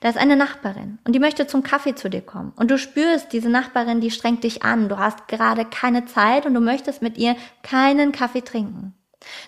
da 0.00 0.08
ist 0.08 0.18
eine 0.18 0.36
Nachbarin 0.36 0.98
und 1.04 1.14
die 1.14 1.20
möchte 1.20 1.46
zum 1.46 1.62
Kaffee 1.62 1.94
zu 1.94 2.10
dir 2.10 2.20
kommen 2.20 2.52
und 2.56 2.70
du 2.70 2.78
spürst, 2.78 3.32
diese 3.32 3.48
Nachbarin, 3.48 4.00
die 4.00 4.10
strengt 4.10 4.44
dich 4.44 4.62
an, 4.62 4.88
du 4.88 4.98
hast 4.98 5.28
gerade 5.28 5.64
keine 5.64 6.04
Zeit 6.06 6.46
und 6.46 6.54
du 6.54 6.60
möchtest 6.60 7.02
mit 7.02 7.16
ihr 7.16 7.36
keinen 7.62 8.12
Kaffee 8.12 8.42
trinken. 8.42 8.94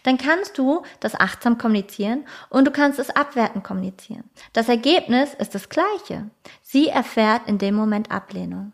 Dann 0.03 0.19
kannst 0.19 0.59
du 0.59 0.83
das 1.01 1.19
achtsam 1.19 1.59
kommunizieren 1.59 2.27
und 2.51 2.67
du 2.67 2.71
kannst 2.71 2.99
es 2.99 3.11
abwertend 3.11 3.65
kommunizieren. 3.65 4.25
Das 4.53 4.69
Ergebnis 4.69 5.35
ist 5.35 5.55
das 5.55 5.69
gleiche. 5.69 6.29
Sie 6.63 6.89
erfährt 6.89 7.49
in 7.49 7.59
dem 7.59 7.75
Moment 7.75 8.11
Ablehnung. 8.11 8.73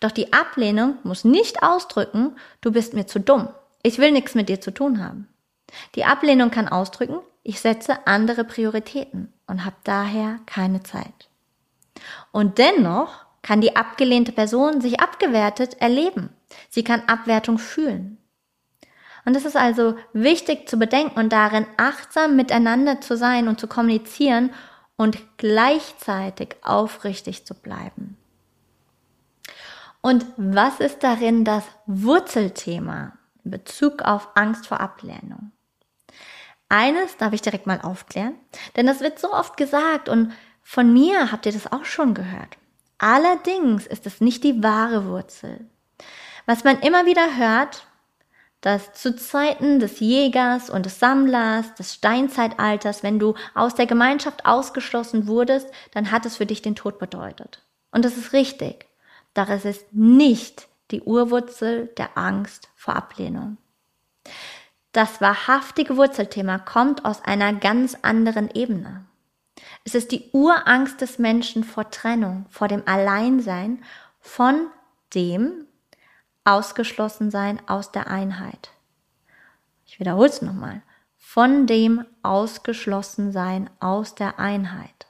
Doch 0.00 0.10
die 0.10 0.32
Ablehnung 0.32 0.98
muss 1.04 1.24
nicht 1.24 1.62
ausdrücken, 1.62 2.36
du 2.60 2.72
bist 2.72 2.94
mir 2.94 3.06
zu 3.06 3.20
dumm. 3.20 3.48
Ich 3.86 3.98
will 3.98 4.10
nichts 4.10 4.34
mit 4.34 4.48
dir 4.48 4.60
zu 4.60 4.74
tun 4.74 5.00
haben. 5.00 5.28
Die 5.94 6.04
Ablehnung 6.04 6.50
kann 6.50 6.66
ausdrücken, 6.66 7.20
ich 7.44 7.60
setze 7.60 8.04
andere 8.08 8.42
Prioritäten 8.42 9.32
und 9.46 9.64
habe 9.64 9.76
daher 9.84 10.40
keine 10.44 10.82
Zeit. 10.82 11.28
Und 12.32 12.58
dennoch 12.58 13.26
kann 13.42 13.60
die 13.60 13.76
abgelehnte 13.76 14.32
Person 14.32 14.80
sich 14.80 14.98
abgewertet 14.98 15.80
erleben. 15.80 16.30
Sie 16.68 16.82
kann 16.82 17.04
Abwertung 17.06 17.58
fühlen. 17.58 18.18
Und 19.24 19.36
es 19.36 19.44
ist 19.44 19.56
also 19.56 19.94
wichtig 20.12 20.68
zu 20.68 20.78
bedenken 20.78 21.16
und 21.20 21.32
darin 21.32 21.64
achtsam 21.76 22.34
miteinander 22.34 23.00
zu 23.00 23.16
sein 23.16 23.46
und 23.46 23.60
zu 23.60 23.68
kommunizieren 23.68 24.52
und 24.96 25.16
gleichzeitig 25.36 26.56
aufrichtig 26.62 27.46
zu 27.46 27.54
bleiben. 27.54 28.16
Und 30.00 30.26
was 30.36 30.80
ist 30.80 31.04
darin 31.04 31.44
das 31.44 31.62
Wurzelthema 31.86 33.12
in 33.46 33.50
Bezug 33.50 34.02
auf 34.02 34.28
Angst 34.34 34.66
vor 34.66 34.80
Ablehnung? 34.80 35.52
Eines 36.68 37.16
darf 37.16 37.32
ich 37.32 37.42
direkt 37.42 37.66
mal 37.66 37.80
aufklären, 37.80 38.34
denn 38.74 38.86
das 38.86 39.00
wird 39.00 39.18
so 39.18 39.32
oft 39.32 39.56
gesagt 39.56 40.08
und 40.08 40.32
von 40.62 40.92
mir 40.92 41.30
habt 41.30 41.46
ihr 41.46 41.52
das 41.52 41.70
auch 41.70 41.84
schon 41.84 42.12
gehört. 42.12 42.58
Allerdings 42.98 43.86
ist 43.86 44.04
es 44.06 44.20
nicht 44.20 44.42
die 44.42 44.62
wahre 44.62 45.06
Wurzel. 45.06 45.66
Was 46.44 46.64
man 46.64 46.80
immer 46.80 47.06
wieder 47.06 47.36
hört, 47.36 47.86
dass 48.62 48.92
zu 48.94 49.14
Zeiten 49.14 49.78
des 49.78 50.00
Jägers 50.00 50.70
und 50.70 50.86
des 50.86 50.98
Sammlers, 50.98 51.74
des 51.74 51.94
Steinzeitalters, 51.94 53.04
wenn 53.04 53.20
du 53.20 53.34
aus 53.54 53.76
der 53.76 53.86
Gemeinschaft 53.86 54.44
ausgeschlossen 54.44 55.28
wurdest, 55.28 55.68
dann 55.92 56.10
hat 56.10 56.26
es 56.26 56.36
für 56.36 56.46
dich 56.46 56.62
den 56.62 56.74
Tod 56.74 56.98
bedeutet. 56.98 57.62
Und 57.92 58.04
das 58.04 58.16
ist 58.16 58.32
richtig. 58.32 58.86
Doch 59.34 59.48
es 59.48 59.64
ist 59.64 59.92
nicht 59.92 60.68
die 60.90 61.02
Urwurzel 61.02 61.88
der 61.96 62.16
Angst 62.16 62.68
vor 62.74 62.96
Ablehnung. 62.96 63.56
Das 64.92 65.20
wahrhaftige 65.20 65.96
Wurzelthema 65.96 66.58
kommt 66.58 67.04
aus 67.04 67.22
einer 67.22 67.52
ganz 67.52 67.96
anderen 68.02 68.50
Ebene. 68.50 69.04
Es 69.84 69.94
ist 69.94 70.10
die 70.12 70.30
Urangst 70.32 71.00
des 71.00 71.18
Menschen 71.18 71.64
vor 71.64 71.90
Trennung, 71.90 72.46
vor 72.50 72.68
dem 72.68 72.82
Alleinsein, 72.86 73.82
von 74.20 74.68
dem, 75.14 75.66
ausgeschlossen 76.44 77.30
sein 77.30 77.60
aus 77.66 77.92
der 77.92 78.06
Einheit. 78.08 78.70
Ich 79.84 80.00
wiederhole 80.00 80.28
es 80.28 80.42
nochmal. 80.42 80.82
Von 81.16 81.66
dem 81.66 82.04
ausgeschlossen 82.22 83.32
sein 83.32 83.68
aus 83.80 84.14
der 84.14 84.38
Einheit. 84.38 85.05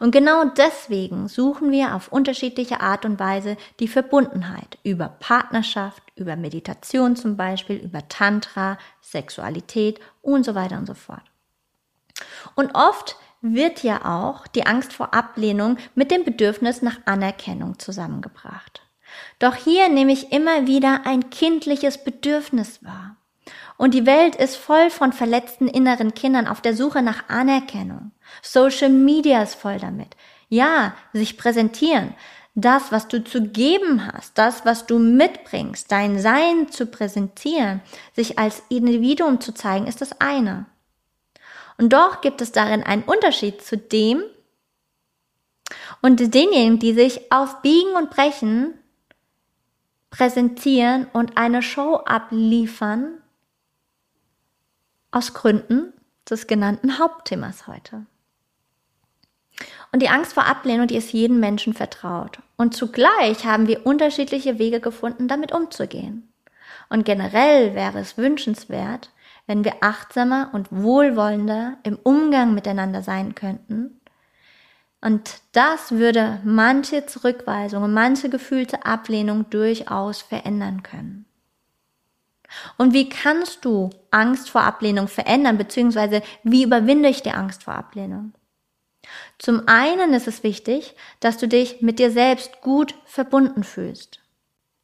Und 0.00 0.10
genau 0.10 0.44
deswegen 0.44 1.28
suchen 1.28 1.70
wir 1.70 1.94
auf 1.94 2.08
unterschiedliche 2.08 2.80
Art 2.80 3.04
und 3.04 3.20
Weise 3.20 3.56
die 3.80 3.88
Verbundenheit 3.88 4.78
über 4.82 5.08
Partnerschaft, 5.08 6.02
über 6.14 6.36
Meditation 6.36 7.16
zum 7.16 7.36
Beispiel, 7.36 7.76
über 7.76 8.08
Tantra, 8.08 8.78
Sexualität 9.02 10.00
und 10.22 10.44
so 10.44 10.54
weiter 10.54 10.78
und 10.78 10.86
so 10.86 10.94
fort. 10.94 11.22
Und 12.54 12.74
oft 12.74 13.16
wird 13.42 13.82
ja 13.82 14.04
auch 14.04 14.46
die 14.46 14.66
Angst 14.66 14.92
vor 14.92 15.14
Ablehnung 15.14 15.76
mit 15.94 16.10
dem 16.10 16.24
Bedürfnis 16.24 16.82
nach 16.82 16.98
Anerkennung 17.04 17.78
zusammengebracht. 17.78 18.82
Doch 19.38 19.54
hier 19.54 19.88
nehme 19.88 20.12
ich 20.12 20.32
immer 20.32 20.66
wieder 20.66 21.02
ein 21.04 21.30
kindliches 21.30 22.02
Bedürfnis 22.02 22.82
wahr. 22.82 23.16
Und 23.76 23.92
die 23.94 24.06
Welt 24.06 24.36
ist 24.36 24.56
voll 24.56 24.90
von 24.90 25.12
verletzten 25.12 25.68
inneren 25.68 26.14
Kindern 26.14 26.46
auf 26.48 26.60
der 26.60 26.74
Suche 26.74 27.02
nach 27.02 27.28
Anerkennung. 27.28 28.12
Social 28.42 28.88
Media 28.88 29.42
ist 29.42 29.54
voll 29.54 29.78
damit. 29.78 30.16
Ja, 30.48 30.94
sich 31.12 31.36
präsentieren. 31.36 32.14
Das, 32.54 32.90
was 32.90 33.06
du 33.08 33.22
zu 33.22 33.42
geben 33.42 34.06
hast, 34.06 34.38
das, 34.38 34.64
was 34.64 34.86
du 34.86 34.98
mitbringst, 34.98 35.92
dein 35.92 36.18
Sein 36.18 36.70
zu 36.70 36.86
präsentieren, 36.86 37.82
sich 38.14 38.38
als 38.38 38.62
Individuum 38.70 39.42
zu 39.42 39.52
zeigen, 39.52 39.86
ist 39.86 40.00
das 40.00 40.20
eine. 40.22 40.64
Und 41.76 41.92
doch 41.92 42.22
gibt 42.22 42.40
es 42.40 42.52
darin 42.52 42.82
einen 42.82 43.02
Unterschied 43.02 43.60
zu 43.60 43.76
dem 43.76 44.22
und 46.00 46.18
denjenigen, 46.34 46.78
die 46.78 46.94
sich 46.94 47.30
auf 47.30 47.60
Biegen 47.60 47.94
und 47.94 48.08
Brechen 48.08 48.72
präsentieren 50.08 51.08
und 51.12 51.36
eine 51.36 51.60
Show 51.60 51.96
abliefern 51.96 53.20
aus 55.16 55.34
Gründen 55.34 55.92
des 56.28 56.46
genannten 56.46 56.98
Hauptthemas 56.98 57.66
heute. 57.66 58.06
Und 59.92 60.02
die 60.02 60.08
Angst 60.08 60.34
vor 60.34 60.44
Ablehnung, 60.44 60.86
die 60.86 60.96
ist 60.96 61.12
jedem 61.12 61.40
Menschen 61.40 61.72
vertraut. 61.72 62.38
Und 62.56 62.74
zugleich 62.74 63.46
haben 63.46 63.66
wir 63.66 63.86
unterschiedliche 63.86 64.58
Wege 64.58 64.80
gefunden, 64.80 65.28
damit 65.28 65.52
umzugehen. 65.52 66.32
Und 66.90 67.04
generell 67.04 67.74
wäre 67.74 67.98
es 67.98 68.18
wünschenswert, 68.18 69.10
wenn 69.46 69.64
wir 69.64 69.76
achtsamer 69.80 70.50
und 70.52 70.68
wohlwollender 70.70 71.78
im 71.84 71.98
Umgang 72.02 72.54
miteinander 72.54 73.02
sein 73.02 73.34
könnten 73.34 74.00
und 75.06 75.40
das 75.52 75.92
würde 75.92 76.40
manche 76.42 77.06
Zurückweisung 77.06 77.84
und 77.84 77.92
manche 77.92 78.28
gefühlte 78.28 78.84
Ablehnung 78.84 79.48
durchaus 79.50 80.20
verändern 80.20 80.82
können. 80.82 81.26
Und 82.76 82.92
wie 82.92 83.08
kannst 83.08 83.64
du 83.64 83.90
Angst 84.10 84.50
vor 84.50 84.62
Ablehnung 84.62 85.08
verändern, 85.08 85.58
beziehungsweise 85.58 86.22
wie 86.42 86.62
überwinde 86.62 87.08
ich 87.08 87.22
die 87.22 87.32
Angst 87.32 87.64
vor 87.64 87.74
Ablehnung? 87.74 88.32
Zum 89.38 89.68
einen 89.68 90.14
ist 90.14 90.26
es 90.26 90.42
wichtig, 90.42 90.94
dass 91.20 91.38
du 91.38 91.48
dich 91.48 91.80
mit 91.82 91.98
dir 91.98 92.10
selbst 92.10 92.60
gut 92.60 92.94
verbunden 93.04 93.64
fühlst. 93.64 94.20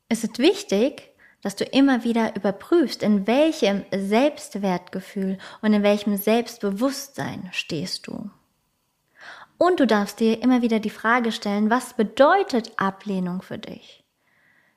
Es 0.09 0.25
ist 0.25 0.39
wichtig, 0.39 1.11
dass 1.43 1.57
du 1.57 1.65
immer 1.65 2.05
wieder 2.05 2.37
überprüfst, 2.37 3.03
in 3.03 3.27
welchem 3.27 3.85
Selbstwertgefühl 3.91 5.39
und 5.61 5.73
in 5.73 5.83
welchem 5.83 6.17
Selbstbewusstsein 6.17 7.49
stehst 7.53 8.07
du. 8.07 8.31
Und 9.59 9.81
du 9.81 9.87
darfst 9.87 10.21
dir 10.21 10.43
immer 10.43 10.63
wieder 10.63 10.81
die 10.81 10.91
Frage 10.91 11.33
stellen, 11.33 11.71
was 11.71 11.95
bedeutet 11.95 12.73
Ablehnung 12.77 13.43
für 13.43 13.59
dich? 13.59 14.05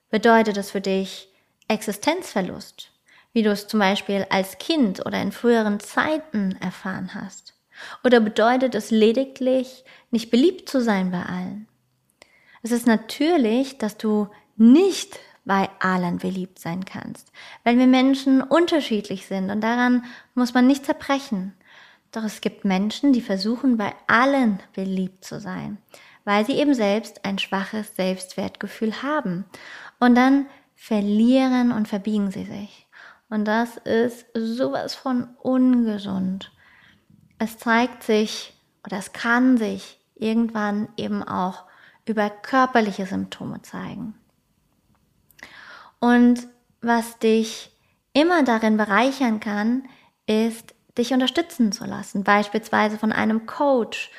Bedeutet 0.10 0.58
es 0.58 0.72
für 0.72 0.82
dich 0.82 1.30
Existenzverlust, 1.68 2.92
wie 3.34 3.44
du 3.44 3.52
es 3.52 3.68
zum 3.68 3.80
Beispiel 3.80 4.26
als 4.30 4.58
Kind 4.58 5.06
oder 5.06 5.22
in 5.22 5.32
früheren 5.32 5.80
Zeiten 5.80 6.58
erfahren 6.62 7.14
hast? 7.14 7.54
Oder 8.04 8.20
bedeutet 8.20 8.76
es 8.76 8.92
lediglich, 8.92 9.84
nicht 10.12 10.32
beliebt 10.32 10.70
zu 10.70 10.82
sein 10.82 11.12
bei 11.12 11.24
allen? 11.24 11.68
Es 12.62 12.72
ist 12.72 12.88
natürlich, 12.88 13.78
dass 13.78 13.98
du 13.98 14.30
nicht 14.56 15.20
bei 15.44 15.70
allen 15.80 16.18
beliebt 16.18 16.60
sein 16.60 16.86
kannst, 16.86 17.32
weil 17.64 17.78
wir 17.78 17.88
Menschen 17.88 18.42
unterschiedlich 18.42 19.28
sind 19.28 19.52
und 19.52 19.62
daran 19.62 20.06
muss 20.34 20.54
man 20.54 20.66
nicht 20.66 20.86
zerbrechen. 20.86 21.54
Doch 22.12 22.24
es 22.24 22.42
gibt 22.42 22.66
Menschen, 22.66 23.14
die 23.14 23.22
versuchen, 23.22 23.78
bei 23.78 23.94
allen 24.08 24.60
beliebt 24.74 25.24
zu 25.24 25.40
sein, 25.40 25.78
weil 26.24 26.46
sie 26.46 26.54
eben 26.54 26.74
selbst 26.74 27.26
ein 27.26 27.38
schwaches 27.38 27.96
Selbstwertgefühl 27.96 29.04
haben. 29.04 29.46
Und 30.00 30.16
dann 30.16 30.48
verlieren 30.86 31.72
und 31.72 31.88
verbiegen 31.88 32.30
sie 32.30 32.44
sich. 32.44 32.88
Und 33.28 33.46
das 33.46 33.78
ist 33.78 34.28
sowas 34.36 34.94
von 34.94 35.30
ungesund. 35.42 36.52
Es 37.40 37.58
zeigt 37.58 38.04
sich 38.04 38.54
oder 38.86 38.98
es 38.98 39.12
kann 39.12 39.58
sich 39.58 40.00
irgendwann 40.14 40.88
eben 40.96 41.24
auch 41.24 41.64
über 42.06 42.30
körperliche 42.30 43.08
Symptome 43.08 43.64
zeigen. 43.64 44.14
Und 46.00 46.48
was 46.82 47.18
dich 47.18 47.76
immer 48.14 48.44
darin 48.44 48.78
bereichern 48.78 49.40
kann, 49.40 49.86
ist, 50.28 50.76
dich 51.00 51.14
unterstützen 51.14 51.72
zu 51.72 51.86
lassen, 51.86 52.24
beispielsweise 52.24 53.00
von 53.00 53.12
einem 53.12 53.48
Coach, 53.48 54.12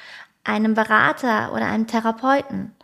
einem 0.42 0.74
Berater 0.74 1.52
oder 1.52 1.66
einem 1.66 1.86
Therapeuten. 1.86 2.75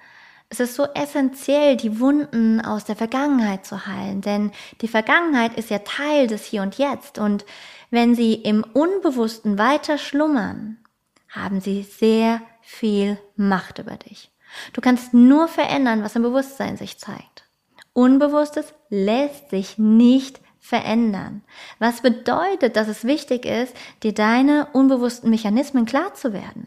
Es 0.53 0.61
ist 0.61 0.75
so 0.75 0.85
essentiell, 0.93 1.79
die 1.79 1.99
Wunden 1.99 2.61
aus 2.61 2.85
der 2.85 2.95
Vergangenheit 2.95 3.65
zu 3.65 3.87
heilen, 3.87 4.21
denn 4.21 4.53
die 4.83 4.87
Vergangenheit 4.87 5.57
ist 5.57 5.71
ja 5.71 5.79
Teil 5.79 6.27
des 6.27 6.45
Hier 6.45 6.61
und 6.61 6.77
Jetzt 6.77 7.19
und 7.19 7.47
wenn 7.91 8.15
sie 8.15 8.35
im 8.35 8.62
Unbewussten 8.62 9.57
weiter 9.57 9.97
schlummern, 9.97 10.77
haben 11.31 11.62
sie 11.62 11.85
sehr 11.85 12.43
viel 12.61 13.17
Macht 13.35 13.79
über 13.79 13.97
dich. 13.97 14.31
Du 14.75 14.83
kannst 14.83 15.15
nur 15.15 15.49
verändern, 15.49 16.05
was 16.05 16.17
im 16.17 16.23
Bewusstsein 16.23 16.77
sich 16.77 16.99
zeigt. 16.99 17.45
Unbewusstes 17.95 18.75
lässt 18.91 19.49
sich 19.49 19.79
nicht 19.79 20.38
verändern. 20.61 21.43
Was 21.79 22.03
bedeutet, 22.03 22.77
dass 22.77 22.88
es 22.88 23.05
wichtig 23.05 23.47
ist, 23.47 23.75
dir 24.03 24.12
deine 24.12 24.69
unbewussten 24.75 25.31
Mechanismen 25.31 25.87
klar 25.87 26.12
zu 26.12 26.35
werden. 26.35 26.67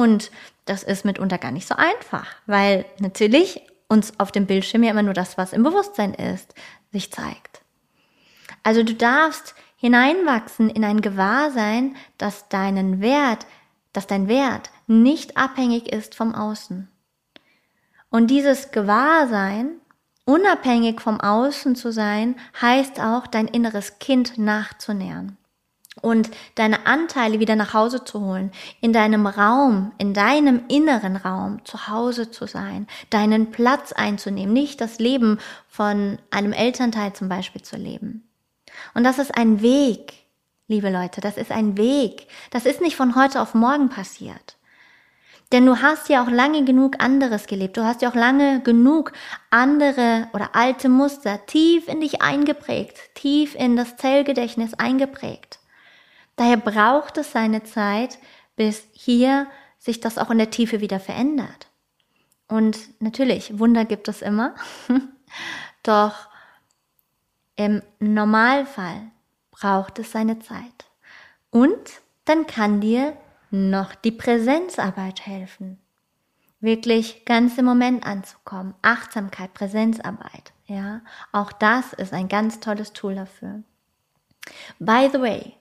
Und 0.00 0.30
das 0.64 0.82
ist 0.82 1.04
mitunter 1.04 1.36
gar 1.36 1.50
nicht 1.50 1.68
so 1.68 1.74
einfach, 1.74 2.26
weil 2.46 2.86
natürlich 3.00 3.60
uns 3.86 4.18
auf 4.18 4.32
dem 4.32 4.46
Bildschirm 4.46 4.82
ja 4.82 4.92
immer 4.92 5.02
nur 5.02 5.12
das, 5.12 5.36
was 5.36 5.52
im 5.52 5.62
Bewusstsein 5.62 6.14
ist, 6.14 6.54
sich 6.90 7.12
zeigt. 7.12 7.60
Also 8.62 8.82
du 8.82 8.94
darfst 8.94 9.54
hineinwachsen 9.76 10.70
in 10.70 10.86
ein 10.86 11.02
Gewahrsein, 11.02 11.96
dass 12.16 12.48
deinen 12.48 13.02
Wert, 13.02 13.44
dass 13.92 14.06
dein 14.06 14.26
Wert 14.26 14.70
nicht 14.86 15.36
abhängig 15.36 15.92
ist 15.92 16.14
vom 16.14 16.34
Außen. 16.34 16.88
Und 18.08 18.28
dieses 18.28 18.70
Gewahrsein 18.70 19.72
Unabhängig 20.26 21.00
vom 21.00 21.20
Außen 21.20 21.74
zu 21.74 21.90
sein, 21.90 22.36
heißt 22.60 23.00
auch, 23.00 23.26
dein 23.26 23.48
inneres 23.48 23.98
Kind 23.98 24.38
nachzunähern 24.38 25.36
und 26.02 26.30
deine 26.54 26.86
Anteile 26.86 27.40
wieder 27.40 27.56
nach 27.56 27.74
Hause 27.74 28.04
zu 28.04 28.20
holen, 28.20 28.52
in 28.80 28.92
deinem 28.92 29.26
Raum, 29.26 29.92
in 29.98 30.14
deinem 30.14 30.62
inneren 30.68 31.16
Raum 31.16 31.64
zu 31.64 31.88
Hause 31.88 32.30
zu 32.30 32.46
sein, 32.46 32.86
deinen 33.10 33.50
Platz 33.50 33.92
einzunehmen, 33.92 34.52
nicht 34.52 34.80
das 34.80 34.98
Leben 34.98 35.38
von 35.68 36.18
einem 36.30 36.52
Elternteil 36.52 37.12
zum 37.12 37.28
Beispiel 37.28 37.62
zu 37.62 37.76
leben. 37.76 38.28
Und 38.94 39.04
das 39.04 39.18
ist 39.18 39.36
ein 39.36 39.62
Weg, 39.62 40.14
liebe 40.68 40.90
Leute, 40.90 41.20
das 41.20 41.36
ist 41.36 41.50
ein 41.50 41.76
Weg. 41.76 42.26
Das 42.50 42.64
ist 42.64 42.80
nicht 42.80 42.96
von 42.96 43.16
heute 43.16 43.40
auf 43.40 43.54
morgen 43.54 43.88
passiert. 43.88 44.56
Denn 45.52 45.66
du 45.66 45.82
hast 45.82 46.08
ja 46.08 46.22
auch 46.22 46.30
lange 46.30 46.64
genug 46.64 47.02
anderes 47.02 47.46
gelebt. 47.46 47.76
Du 47.76 47.84
hast 47.84 48.02
ja 48.02 48.10
auch 48.10 48.14
lange 48.14 48.60
genug 48.60 49.12
andere 49.50 50.28
oder 50.32 50.50
alte 50.54 50.88
Muster 50.88 51.44
tief 51.46 51.88
in 51.88 52.00
dich 52.00 52.22
eingeprägt, 52.22 53.14
tief 53.14 53.56
in 53.56 53.76
das 53.76 53.96
Zellgedächtnis 53.96 54.74
eingeprägt. 54.74 55.59
Daher 56.40 56.56
braucht 56.56 57.18
es 57.18 57.32
seine 57.32 57.64
Zeit, 57.64 58.18
bis 58.56 58.88
hier 58.92 59.46
sich 59.78 60.00
das 60.00 60.16
auch 60.16 60.30
in 60.30 60.38
der 60.38 60.48
Tiefe 60.48 60.80
wieder 60.80 60.98
verändert. 60.98 61.66
Und 62.48 62.78
natürlich, 62.98 63.58
Wunder 63.58 63.84
gibt 63.84 64.08
es 64.08 64.22
immer. 64.22 64.54
Doch 65.82 66.28
im 67.56 67.82
Normalfall 67.98 69.02
braucht 69.50 69.98
es 69.98 70.12
seine 70.12 70.38
Zeit. 70.38 70.86
Und 71.50 72.00
dann 72.24 72.46
kann 72.46 72.80
dir 72.80 73.14
noch 73.50 73.94
die 73.94 74.10
Präsenzarbeit 74.10 75.26
helfen. 75.26 75.78
Wirklich 76.58 77.26
ganz 77.26 77.58
im 77.58 77.66
Moment 77.66 78.06
anzukommen. 78.06 78.72
Achtsamkeit, 78.80 79.52
Präsenzarbeit. 79.52 80.54
Ja, 80.64 81.02
auch 81.32 81.52
das 81.52 81.92
ist 81.92 82.14
ein 82.14 82.28
ganz 82.28 82.60
tolles 82.60 82.94
Tool 82.94 83.16
dafür. 83.16 83.62
By 84.78 85.08
the 85.12 85.20
way, 85.20 85.54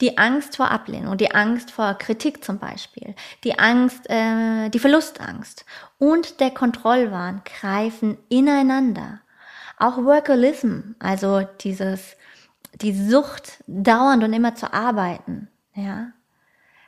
die 0.00 0.18
Angst 0.18 0.56
vor 0.56 0.70
Ablehnung, 0.70 1.16
die 1.16 1.34
Angst 1.34 1.70
vor 1.70 1.94
Kritik 1.94 2.44
zum 2.44 2.58
Beispiel, 2.58 3.14
die 3.44 3.58
Angst, 3.58 4.08
äh, 4.08 4.68
die 4.68 4.78
Verlustangst 4.78 5.64
und 5.98 6.40
der 6.40 6.50
Kontrollwahn 6.50 7.42
greifen 7.44 8.18
ineinander. 8.28 9.20
Auch 9.78 9.98
Workalism, 9.98 10.92
also 10.98 11.42
dieses, 11.60 12.16
die 12.74 12.94
Sucht, 12.94 13.62
dauernd 13.66 14.24
und 14.24 14.32
immer 14.32 14.54
zu 14.54 14.72
arbeiten, 14.72 15.48
ja, 15.74 16.12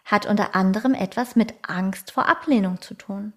hat 0.05 0.27
unter 0.27 0.55
anderem 0.55 0.95
etwas 0.95 1.37
mit 1.37 1.55
Angst 1.67 2.13
vor 2.13 2.29
Ablehnung 2.29 2.81
zu 2.81 2.95
tun. 2.95 3.35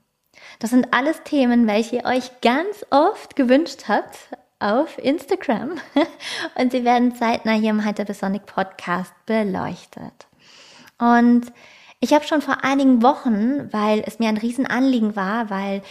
Das 0.60 0.70
sind 0.70 0.94
alles 0.94 1.24
Themen, 1.24 1.68
welche 1.68 1.98
ihr 1.98 2.06
euch 2.06 2.40
ganz 2.42 2.86
oft 2.90 3.36
gewünscht 3.36 3.84
habt 3.90 4.18
auf 4.62 4.98
Instagram 4.98 5.72
und 6.56 6.72
sie 6.72 6.86
werden 6.86 7.16
zeitnah 7.16 7.54
hier 7.54 7.72
im 7.72 7.86
Hypersonic 7.86 8.46
Podcast 8.46 9.14
beleuchtet. 9.26 10.28
Und 10.98 11.52
ich 12.00 12.14
habe 12.14 12.26
schon 12.26 12.42
vor 12.42 12.64
einigen 12.64 13.02
Wochen, 13.02 13.72
weil 13.72 14.04
es 14.06 14.20
mir 14.20 14.30
ein 14.30 14.38
Riesenanliegen 14.38 15.16
war, 15.16 15.50
weil 15.50 15.82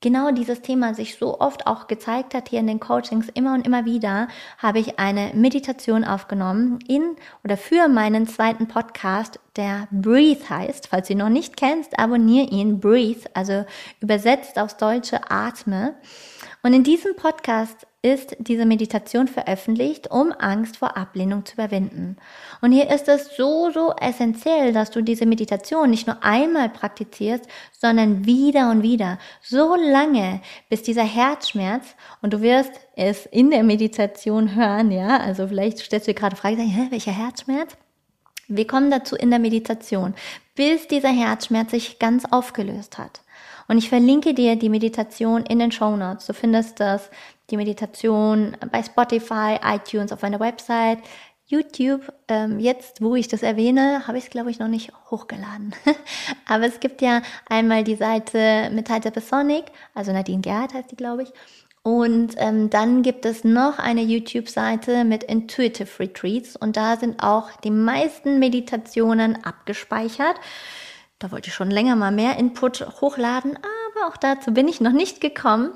genau 0.00 0.30
dieses 0.30 0.62
Thema 0.62 0.94
sich 0.94 1.16
so 1.16 1.40
oft 1.40 1.66
auch 1.66 1.86
gezeigt 1.86 2.34
hat 2.34 2.48
hier 2.48 2.60
in 2.60 2.66
den 2.66 2.80
Coachings 2.80 3.28
immer 3.34 3.54
und 3.54 3.66
immer 3.66 3.84
wieder, 3.84 4.28
habe 4.58 4.78
ich 4.78 4.98
eine 4.98 5.32
Meditation 5.34 6.04
aufgenommen 6.04 6.78
in 6.88 7.16
oder 7.44 7.56
für 7.56 7.88
meinen 7.88 8.26
zweiten 8.26 8.66
Podcast, 8.66 9.38
der 9.56 9.88
Breathe 9.90 10.48
heißt. 10.48 10.88
Falls 10.88 11.06
du 11.06 11.12
ihn 11.12 11.18
noch 11.18 11.28
nicht 11.28 11.56
kennst, 11.56 11.98
abonniere 11.98 12.46
ihn, 12.46 12.80
Breathe, 12.80 13.28
also 13.34 13.64
übersetzt 14.00 14.58
aufs 14.58 14.76
Deutsche 14.76 15.30
Atme. 15.30 15.94
Und 16.62 16.74
in 16.74 16.84
diesem 16.84 17.16
Podcast 17.16 17.86
ist 18.02 18.34
diese 18.38 18.64
Meditation 18.64 19.28
veröffentlicht, 19.28 20.10
um 20.10 20.32
Angst 20.32 20.78
vor 20.78 20.96
Ablehnung 20.96 21.44
zu 21.44 21.54
überwinden. 21.54 22.16
Und 22.62 22.72
hier 22.72 22.90
ist 22.90 23.08
es 23.08 23.36
so, 23.36 23.70
so 23.70 23.92
essentiell, 24.00 24.72
dass 24.72 24.90
du 24.90 25.02
diese 25.02 25.26
Meditation 25.26 25.90
nicht 25.90 26.06
nur 26.06 26.24
einmal 26.24 26.70
praktizierst, 26.70 27.44
sondern 27.78 28.24
wieder 28.24 28.70
und 28.70 28.82
wieder. 28.82 29.18
So 29.42 29.74
lange, 29.74 30.40
bis 30.70 30.82
dieser 30.82 31.04
Herzschmerz, 31.04 31.94
und 32.22 32.32
du 32.32 32.40
wirst 32.40 32.72
es 32.96 33.26
in 33.26 33.50
der 33.50 33.64
Meditation 33.64 34.54
hören, 34.54 34.90
ja, 34.90 35.18
also 35.18 35.46
vielleicht 35.46 35.78
stellst 35.80 36.08
du 36.08 36.12
dir 36.14 36.18
gerade 36.18 36.36
Frage, 36.36 36.62
hä, 36.62 36.86
welcher 36.90 37.12
Herzschmerz? 37.12 37.76
Wir 38.48 38.66
kommen 38.66 38.90
dazu 38.90 39.14
in 39.14 39.30
der 39.30 39.38
Meditation, 39.38 40.14
bis 40.54 40.88
dieser 40.88 41.10
Herzschmerz 41.10 41.70
sich 41.70 41.98
ganz 41.98 42.24
aufgelöst 42.24 42.96
hat. 42.96 43.20
Und 43.68 43.78
ich 43.78 43.88
verlinke 43.88 44.34
dir 44.34 44.56
die 44.56 44.68
Meditation 44.68 45.44
in 45.44 45.60
den 45.60 45.70
Show 45.70 45.96
Notes. 45.96 46.26
Du 46.26 46.32
findest 46.32 46.80
das 46.80 47.08
die 47.50 47.56
Meditation 47.56 48.56
bei 48.70 48.82
Spotify, 48.82 49.58
iTunes, 49.62 50.12
auf 50.12 50.22
meiner 50.22 50.40
Website, 50.40 50.98
YouTube. 51.50 52.12
Ähm, 52.28 52.60
jetzt, 52.60 53.02
wo 53.02 53.16
ich 53.16 53.28
das 53.28 53.42
erwähne, 53.42 54.06
habe 54.06 54.18
ich 54.18 54.24
es, 54.24 54.30
glaube 54.30 54.50
ich, 54.50 54.58
noch 54.58 54.68
nicht 54.68 54.92
hochgeladen. 55.10 55.74
Aber 56.46 56.64
es 56.64 56.80
gibt 56.80 57.02
ja 57.02 57.22
einmal 57.48 57.84
die 57.84 57.96
Seite 57.96 58.70
mit 58.72 58.88
Hypersonic, 58.88 59.64
also 59.94 60.12
Nadine 60.12 60.42
Gerhardt 60.42 60.74
heißt 60.74 60.90
die, 60.90 60.96
glaube 60.96 61.24
ich. 61.24 61.32
Und 61.82 62.34
ähm, 62.36 62.68
dann 62.68 63.02
gibt 63.02 63.24
es 63.24 63.42
noch 63.42 63.78
eine 63.78 64.02
YouTube-Seite 64.02 65.04
mit 65.04 65.24
Intuitive 65.24 65.88
Retreats 65.98 66.54
und 66.54 66.76
da 66.76 66.96
sind 66.96 67.22
auch 67.22 67.50
die 67.64 67.70
meisten 67.70 68.38
Meditationen 68.38 69.42
abgespeichert. 69.44 70.36
Da 71.20 71.30
wollte 71.30 71.48
ich 71.48 71.54
schon 71.54 71.70
länger 71.70 71.96
mal 71.96 72.10
mehr 72.10 72.38
Input 72.38 72.80
hochladen, 73.02 73.56
aber 73.56 74.08
auch 74.08 74.16
dazu 74.16 74.52
bin 74.52 74.66
ich 74.68 74.80
noch 74.80 74.92
nicht 74.92 75.20
gekommen. 75.20 75.70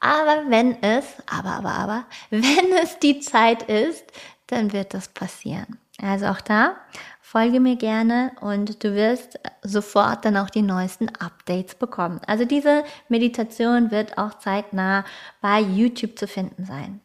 Aber 0.00 0.50
wenn 0.50 0.82
es, 0.82 1.04
aber, 1.30 1.50
aber, 1.50 1.70
aber, 1.70 2.04
wenn 2.30 2.72
es 2.82 2.98
die 2.98 3.20
Zeit 3.20 3.62
ist, 3.62 4.04
dann 4.48 4.72
wird 4.72 4.94
das 4.94 5.08
passieren. 5.08 5.78
Also 6.02 6.26
auch 6.26 6.40
da, 6.40 6.76
folge 7.20 7.60
mir 7.60 7.76
gerne 7.76 8.32
und 8.40 8.82
du 8.82 8.94
wirst 8.94 9.38
sofort 9.62 10.24
dann 10.24 10.36
auch 10.36 10.50
die 10.50 10.62
neuesten 10.62 11.08
Updates 11.20 11.76
bekommen. 11.76 12.20
Also 12.26 12.44
diese 12.44 12.82
Meditation 13.08 13.92
wird 13.92 14.18
auch 14.18 14.34
zeitnah 14.34 15.04
bei 15.40 15.60
YouTube 15.60 16.18
zu 16.18 16.26
finden 16.26 16.64
sein. 16.64 17.00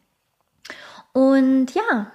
Und 1.12 1.72
ja, 1.74 2.10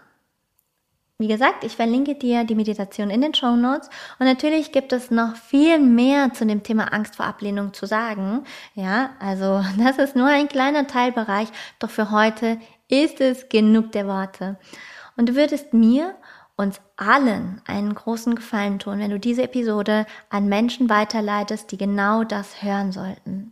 wie 1.19 1.27
gesagt, 1.27 1.65
ich 1.65 1.75
verlinke 1.75 2.15
dir 2.15 2.45
die 2.45 2.55
Meditation 2.55 3.09
in 3.09 3.19
den 3.19 3.33
Show 3.33 3.57
Notes 3.57 3.89
und 4.19 4.25
natürlich 4.25 4.71
gibt 4.71 4.93
es 4.93 5.11
noch 5.11 5.35
viel 5.35 5.77
mehr 5.77 6.33
zu 6.33 6.45
dem 6.45 6.63
Thema 6.63 6.93
Angst 6.93 7.17
vor 7.17 7.25
Ablehnung 7.25 7.73
zu 7.73 7.85
sagen. 7.85 8.45
Ja, 8.73 9.09
also 9.19 9.61
das 9.77 9.97
ist 9.97 10.15
nur 10.15 10.27
ein 10.27 10.47
kleiner 10.47 10.87
Teilbereich, 10.87 11.49
doch 11.79 11.89
für 11.89 12.11
heute 12.11 12.57
ist 12.87 13.19
es 13.19 13.49
genug 13.49 13.91
der 13.91 14.07
Worte. 14.07 14.57
Und 15.17 15.27
du 15.27 15.35
würdest 15.35 15.73
mir 15.73 16.15
uns 16.55 16.79
allen 16.95 17.61
einen 17.67 17.93
großen 17.93 18.35
Gefallen 18.35 18.79
tun, 18.79 18.99
wenn 18.99 19.11
du 19.11 19.19
diese 19.19 19.43
Episode 19.43 20.05
an 20.29 20.47
Menschen 20.47 20.89
weiterleitest, 20.89 21.69
die 21.69 21.77
genau 21.77 22.23
das 22.23 22.63
hören 22.63 22.93
sollten. 22.93 23.51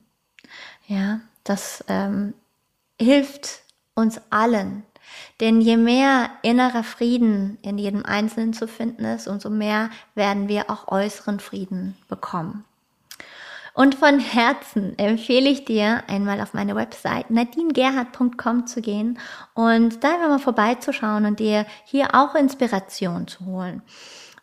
Ja, 0.88 1.20
das 1.44 1.84
ähm, 1.90 2.34
hilft 2.98 3.64
uns 3.94 4.22
allen. 4.30 4.84
Denn 5.40 5.62
je 5.62 5.78
mehr 5.78 6.30
innerer 6.42 6.84
Frieden 6.84 7.58
in 7.62 7.78
jedem 7.78 8.06
Einzelnen 8.06 8.54
zu 8.54 8.68
finden 8.68 9.06
ist, 9.06 9.28
umso 9.28 9.50
mehr 9.50 9.90
werden 10.16 10.48
wir 10.48 10.70
auch 10.70 10.88
äußeren 10.88 11.40
Frieden 11.40 11.98
bekommen. 12.08 12.66
Und 13.78 13.94
von 13.94 14.20
Herzen 14.20 14.98
empfehle 14.98 15.48
ich 15.48 15.64
dir, 15.64 16.04
einmal 16.08 16.42
auf 16.42 16.56
meine 16.56 16.76
Website 16.76 17.30
nadinegerhard.com 17.30 18.66
zu 18.66 18.82
gehen 18.82 19.20
und 19.54 20.04
da 20.04 20.16
einfach 20.16 20.30
mal 20.30 20.40
vorbeizuschauen 20.40 21.26
und 21.26 21.40
dir 21.40 21.68
hier 21.86 22.16
auch 22.16 22.34
Inspiration 22.34 23.28
zu 23.28 23.46
holen. 23.46 23.84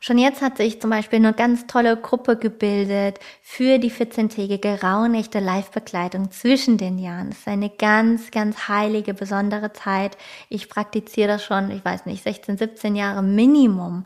Schon 0.07 0.19
jetzt 0.19 0.43
hat 0.43 0.59
sich 0.59 0.83
zum 0.83 0.91
Beispiel 0.91 1.17
eine 1.17 1.33
ganz 1.33 1.67
tolle 1.67 1.97
Gruppe 1.97 2.37
gebildet 2.37 3.21
für 3.41 3.79
die 3.79 3.91
14-tägige 3.91 4.83
raunechte 4.83 5.41
Live-Begleitung 5.41 6.31
zwischen 6.31 6.77
den 6.77 6.99
Jahren. 6.99 7.31
Das 7.31 7.39
ist 7.39 7.49
eine 7.49 7.71
ganz, 7.71 8.31
ganz 8.31 8.69
heilige, 8.69 9.15
besondere 9.15 9.73
Zeit. 9.73 10.19
Ich 10.51 10.69
praktiziere 10.69 11.29
das 11.29 11.43
schon, 11.43 11.71
ich 11.71 11.83
weiß 11.83 12.05
nicht, 12.05 12.23
16, 12.23 12.59
17 12.59 12.97
Jahre 12.97 13.23
Minimum. 13.23 14.05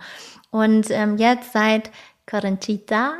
Und 0.50 0.88
ähm, 0.90 1.16
jetzt 1.16 1.52
seit 1.52 1.90
Corinchita 2.30 3.14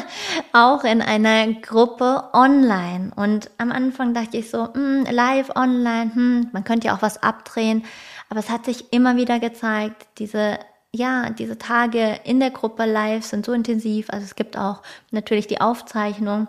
auch 0.52 0.84
in 0.84 1.02
einer 1.02 1.52
Gruppe 1.54 2.28
online. 2.32 3.10
Und 3.16 3.50
am 3.58 3.72
Anfang 3.72 4.14
dachte 4.14 4.36
ich 4.36 4.50
so, 4.50 4.72
hm, 4.72 5.04
live 5.10 5.50
online, 5.56 6.14
hm, 6.14 6.48
man 6.52 6.62
könnte 6.62 6.86
ja 6.86 6.94
auch 6.94 7.02
was 7.02 7.24
abdrehen. 7.24 7.84
Aber 8.28 8.38
es 8.38 8.50
hat 8.50 8.66
sich 8.66 8.92
immer 8.92 9.16
wieder 9.16 9.40
gezeigt, 9.40 10.06
diese 10.18 10.60
ja, 10.94 11.30
diese 11.30 11.58
Tage 11.58 12.20
in 12.24 12.40
der 12.40 12.50
Gruppe 12.50 12.84
live 12.84 13.24
sind 13.24 13.46
so 13.46 13.52
intensiv. 13.52 14.10
Also 14.10 14.24
es 14.24 14.34
gibt 14.34 14.56
auch 14.56 14.82
natürlich 15.10 15.46
die 15.46 15.60
Aufzeichnung 15.60 16.48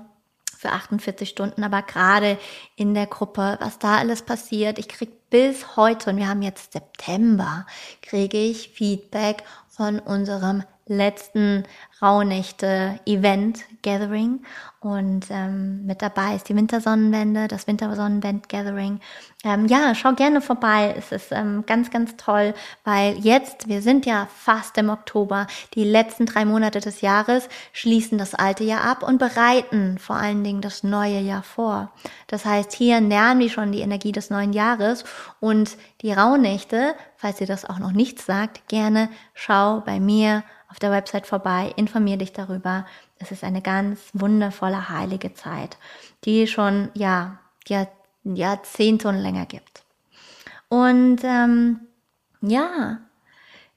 für 0.58 0.72
48 0.72 1.28
Stunden, 1.28 1.64
aber 1.64 1.82
gerade 1.82 2.38
in 2.76 2.94
der 2.94 3.08
Gruppe, 3.08 3.58
was 3.60 3.80
da 3.80 3.98
alles 3.98 4.22
passiert, 4.22 4.78
ich 4.78 4.88
kriege 4.88 5.12
bis 5.30 5.76
heute, 5.76 6.10
und 6.12 6.18
wir 6.18 6.28
haben 6.28 6.42
jetzt 6.44 6.74
September, 6.74 7.66
kriege 8.02 8.38
ich 8.38 8.70
Feedback 8.70 9.44
von 9.70 10.00
unserem 10.00 10.64
letzten 10.92 11.64
Rauhnächte-Event, 12.02 13.60
Gathering. 13.84 14.42
Und 14.80 15.28
ähm, 15.30 15.86
mit 15.86 16.02
dabei 16.02 16.36
ist 16.36 16.50
die 16.50 16.56
Wintersonnenwende, 16.56 17.48
das 17.48 17.68
Wintersonnenwend-Gathering. 17.68 19.00
Ähm, 19.44 19.68
ja, 19.68 19.94
schau 19.94 20.14
gerne 20.14 20.42
vorbei. 20.42 20.96
Es 20.98 21.12
ist 21.12 21.32
ähm, 21.32 21.64
ganz, 21.68 21.92
ganz 21.92 22.18
toll, 22.18 22.56
weil 22.84 23.16
jetzt, 23.20 23.68
wir 23.68 23.84
sind 23.84 24.08
ja 24.08 24.28
fast 24.36 24.78
im 24.80 24.90
Oktober, 24.90 25.46
die 25.76 25.84
letzten 25.84 26.26
drei 26.26 26.46
Monate 26.46 26.80
des 26.80 27.02
Jahres 27.02 27.48
schließen 27.74 28.18
das 28.18 28.34
alte 28.34 28.64
Jahr 28.64 28.84
ab 28.84 29.04
und 29.04 29.20
bereiten 29.20 30.00
vor 30.00 30.16
allen 30.16 30.44
Dingen 30.44 30.62
das 30.62 30.84
neue 30.84 31.20
Jahr 31.20 31.44
vor. 31.44 31.92
Das 32.26 32.46
heißt, 32.46 32.74
hier 32.74 33.02
nähern 33.02 33.38
wir 33.38 33.50
schon 33.50 33.72
die 33.72 33.82
Energie 33.82 34.12
des 34.12 34.32
neuen 34.32 34.54
Jahres 34.54 35.04
und 35.40 35.78
die 36.02 36.12
Rauhnächte, 36.12 36.96
falls 37.18 37.40
ihr 37.40 37.48
das 37.48 37.66
auch 37.66 37.78
noch 37.78 37.92
nicht 37.92 38.20
sagt, 38.20 38.68
gerne 38.68 39.10
schau 39.36 39.82
bei 39.82 40.00
mir 40.00 40.44
auf 40.72 40.80
der 40.80 40.92
Website 40.92 41.28
vorbei, 41.28 41.74
informier 41.76 42.18
dich 42.18 42.34
darüber. 42.34 42.86
Es 43.20 43.32
ist 43.32 43.44
eine 43.44 43.62
ganz 43.62 44.00
wundervolle, 44.14 44.90
heilige 44.90 45.34
Zeit, 45.34 45.78
die 46.24 46.48
schon, 46.48 46.90
ja, 46.96 47.40
ja 47.68 47.88
Jahrzehnte 48.24 49.08
und 49.10 49.18
länger 49.18 49.46
gibt. 49.46 49.84
Und 50.70 51.20
ähm, 51.24 51.82
ja, 52.42 53.00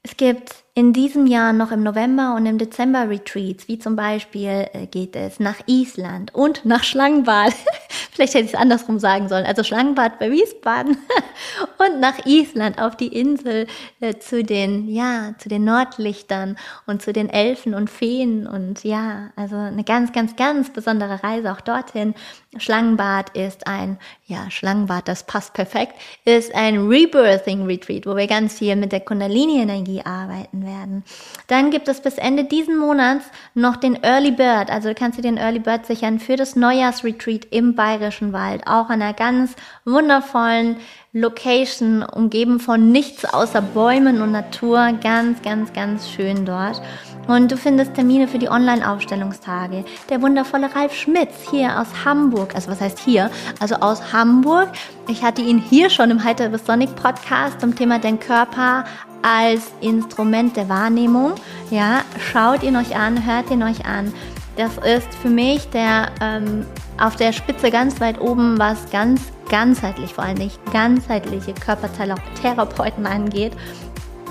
es 0.03 0.17
gibt 0.17 0.64
in 0.77 0.91
diesem 0.91 1.25
Jahr 1.25 1.53
noch 1.53 1.71
im 1.71 1.83
November 1.83 2.35
und 2.35 2.45
im 2.45 2.57
Dezember 2.57 3.09
Retreats, 3.09 3.69
wie 3.69 3.79
zum 3.79 3.95
Beispiel 3.95 4.67
äh, 4.73 4.87
geht 4.87 5.15
es 5.15 5.39
nach 5.39 5.55
Island 5.67 6.35
und 6.35 6.65
nach 6.65 6.83
Schlangenbad. 6.83 7.53
Vielleicht 8.11 8.33
hätte 8.33 8.45
ich 8.45 8.53
es 8.53 8.59
andersrum 8.59 8.99
sagen 8.99 9.29
sollen. 9.29 9.45
Also 9.45 9.63
Schlangenbad 9.63 10.19
bei 10.19 10.29
Wiesbaden 10.31 10.97
und 11.77 12.01
nach 12.01 12.25
Island 12.25 12.81
auf 12.81 12.97
die 12.97 13.07
Insel 13.07 13.67
äh, 14.01 14.15
zu 14.15 14.43
den, 14.43 14.89
ja, 14.89 15.33
zu 15.37 15.47
den 15.47 15.63
Nordlichtern 15.63 16.57
und 16.85 17.01
zu 17.01 17.13
den 17.13 17.29
Elfen 17.29 17.73
und 17.73 17.89
Feen 17.89 18.45
und 18.45 18.83
ja, 18.83 19.31
also 19.37 19.55
eine 19.55 19.85
ganz, 19.85 20.11
ganz, 20.11 20.35
ganz 20.35 20.73
besondere 20.73 21.23
Reise 21.23 21.53
auch 21.53 21.61
dortin. 21.61 22.15
Schlangenbad 22.57 23.29
ist 23.35 23.67
ein, 23.67 23.97
ja, 24.25 24.49
Schlangenbad, 24.51 25.07
das 25.07 25.25
passt 25.25 25.53
perfekt, 25.53 25.93
ist 26.25 26.53
ein 26.53 26.87
Rebirthing 26.87 27.65
Retreat, 27.65 28.05
wo 28.05 28.15
wir 28.15 28.27
ganz 28.27 28.59
viel 28.59 28.75
mit 28.75 28.91
der 28.91 29.01
Kundalini-Energie 29.01 30.01
arbeiten 30.03 30.64
werden. 30.65 31.03
Dann 31.47 31.71
gibt 31.71 31.87
es 31.87 32.01
bis 32.01 32.17
Ende 32.17 32.43
diesen 32.43 32.77
Monats 32.77 33.25
noch 33.53 33.75
den 33.75 34.01
Early 34.03 34.31
Bird, 34.31 34.69
also 34.69 34.89
du 34.89 34.95
kannst 34.95 35.17
dir 35.17 35.23
den 35.23 35.37
Early 35.37 35.59
Bird 35.59 35.85
sichern 35.85 36.19
für 36.19 36.35
das 36.35 36.55
Neujahrsretreat 36.55 37.47
im 37.51 37.75
Bayerischen 37.75 38.33
Wald, 38.33 38.67
auch 38.67 38.89
an 38.89 39.01
einer 39.01 39.13
ganz 39.13 39.55
wundervollen 39.85 40.77
Location, 41.17 42.03
umgeben 42.03 42.59
von 42.59 42.91
nichts 42.91 43.23
außer 43.23 43.61
Bäumen 43.61 44.21
und 44.21 44.33
Natur, 44.33 44.91
ganz, 45.01 45.41
ganz, 45.41 45.71
ganz 45.71 46.09
schön 46.09 46.45
dort. 46.45 46.81
Und 47.27 47.51
du 47.51 47.57
findest 47.57 47.93
Termine 47.95 48.27
für 48.27 48.37
die 48.37 48.49
Online-Aufstellungstage. 48.49 49.85
Der 50.09 50.21
wundervolle 50.21 50.75
Ralf 50.75 50.93
Schmitz 50.93 51.49
hier 51.49 51.79
aus 51.79 51.87
Hamburg, 52.03 52.53
also 52.53 52.69
was 52.69 52.81
heißt 52.81 52.99
hier? 52.99 53.31
Also 53.61 53.75
aus 53.75 54.11
Hamburg. 54.11 54.69
Ich 55.07 55.23
hatte 55.23 55.41
ihn 55.41 55.57
hier 55.57 55.89
schon 55.89 56.11
im 56.11 56.23
Heiter 56.23 56.49
bis 56.49 56.65
Sonic 56.65 56.95
Podcast 56.97 57.61
zum 57.61 57.75
Thema 57.75 57.97
Dein 57.97 58.19
Körper 58.19 58.83
als 59.25 59.71
Instrument 59.81 60.55
der 60.55 60.69
Wahrnehmung. 60.69 61.33
Ja, 61.71 62.03
schaut 62.31 62.61
ihn 62.61 62.75
euch 62.75 62.95
an, 62.95 63.25
hört 63.25 63.49
ihn 63.49 63.63
euch 63.63 63.85
an. 63.85 64.13
Das 64.55 64.77
ist 64.77 65.13
für 65.21 65.29
mich 65.29 65.67
der 65.69 66.11
ähm, 66.21 66.65
auf 66.97 67.15
der 67.15 67.33
Spitze 67.33 67.71
ganz 67.71 67.99
weit 67.99 68.21
oben, 68.21 68.57
was 68.59 68.89
ganz 68.91 69.21
ganzheitlich, 69.49 70.13
vor 70.13 70.23
allem 70.23 70.37
nicht 70.37 70.59
ganzheitliche 70.71 71.53
Körpertherapeuten 71.53 73.05
angeht. 73.05 73.53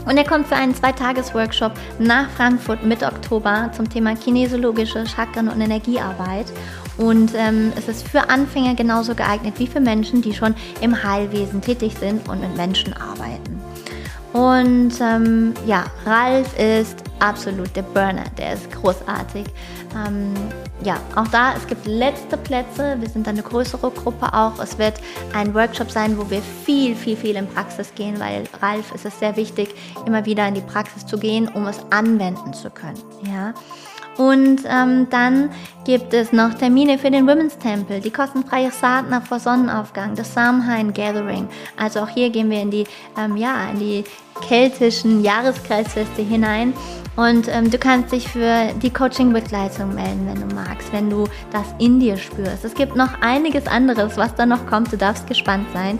Und 0.07 0.16
er 0.16 0.24
kommt 0.24 0.46
für 0.46 0.57
einen 0.57 0.74
Zweitages-Workshop 0.74 1.72
nach 1.98 2.28
Frankfurt 2.30 2.85
Mitte 2.85 3.07
Oktober 3.07 3.70
zum 3.74 3.88
Thema 3.88 4.14
kinesiologische 4.14 5.07
Chakren 5.07 5.48
und 5.48 5.61
Energiearbeit. 5.61 6.46
Und 6.98 7.33
ähm, 7.35 7.72
es 7.76 7.88
ist 7.88 8.09
für 8.09 8.28
Anfänger 8.28 8.74
genauso 8.74 9.14
geeignet 9.14 9.54
wie 9.59 9.66
für 9.66 9.80
Menschen, 9.80 10.22
die 10.22 10.35
schon 10.35 10.54
im 10.80 11.02
Heilwesen 11.02 11.61
tätig 11.61 11.96
sind 11.98 12.28
und 12.28 12.40
mit 12.40 12.57
Menschen 12.57 12.92
arbeiten. 12.92 13.54
Und 14.35 15.01
ähm, 15.01 15.55
ja, 15.64 15.85
Ralf 16.05 16.59
ist 16.59 17.05
absolut 17.20 17.75
der 17.77 17.83
Burner, 17.83 18.25
der 18.37 18.55
ist 18.55 18.68
großartig. 18.73 19.47
Ähm, 19.94 20.35
ja, 20.83 20.97
auch 21.14 21.29
da, 21.29 21.55
es 21.55 21.64
gibt 21.68 21.87
letzte 21.87 22.37
Plätze, 22.37 22.97
wir 22.99 23.09
sind 23.09 23.29
eine 23.29 23.42
größere 23.42 23.92
Gruppe 23.92 24.35
auch. 24.35 24.59
Es 24.59 24.77
wird 24.77 24.94
ein 25.35 25.55
Workshop 25.55 25.88
sein, 25.88 26.18
wo 26.18 26.29
wir 26.31 26.42
viel, 26.42 26.97
viel, 26.97 27.16
viel 27.16 27.37
in 27.37 27.47
Praxis 27.47 27.94
gehen, 27.94 28.18
weil 28.18 28.49
Ralf 28.61 28.92
ist 28.92 29.05
es 29.05 29.16
sehr 29.20 29.37
wichtig, 29.37 29.73
immer 30.05 30.27
wieder 30.27 30.49
in 30.49 30.55
die 30.55 30.62
Praxis 30.62 31.07
zu 31.07 31.16
gehen, 31.16 31.47
um 31.47 31.68
es 31.68 31.79
anwenden 31.90 32.53
zu 32.53 32.70
können. 32.70 32.99
Ja. 33.23 33.55
Und 34.16 34.61
ähm, 34.66 35.09
dann 35.11 35.50
gibt 35.85 36.14
es 36.14 36.33
noch 36.33 36.55
Termine 36.55 36.98
für 36.98 37.11
den 37.11 37.27
Women's 37.27 37.59
Temple, 37.59 38.00
die 38.00 38.11
kostenfreie 38.11 38.70
Sadhana 38.70 39.20
vor 39.20 39.40
Sonnenaufgang, 39.40 40.14
das 40.14 40.33
Samhain 40.33 40.92
Gathering. 40.92 41.48
Also 41.77 42.00
auch 42.00 42.09
hier 42.09 42.31
gehen 42.31 42.48
wir 42.48 42.61
in 42.61 42.70
die, 42.70 42.85
ähm, 43.18 43.37
ja, 43.37 43.70
in 43.72 43.79
die 43.81 44.05
keltischen 44.46 45.22
Jahreskreisfeste 45.22 46.22
hinein. 46.22 46.72
Und 47.16 47.48
ähm, 47.48 47.70
du 47.70 47.79
kannst 47.79 48.12
dich 48.12 48.29
für 48.29 48.72
die 48.83 48.90
Coaching-Begleitung 48.90 49.94
melden, 49.94 50.27
wenn 50.27 50.48
du 50.48 50.55
magst, 50.55 50.92
wenn 50.92 51.11
du 51.11 51.24
das 51.53 51.66
in 51.79 52.00
dir 52.00 52.16
spürst. 52.16 52.64
Es 52.64 52.74
gibt 52.74 52.96
noch 52.96 53.20
einiges 53.20 53.66
anderes, 53.66 54.16
was 54.16 54.35
da 54.35 54.46
noch 54.46 54.67
kommt. 54.67 54.92
Du 54.92 54.96
darfst 54.96 55.27
gespannt 55.27 55.67
sein. 55.73 55.98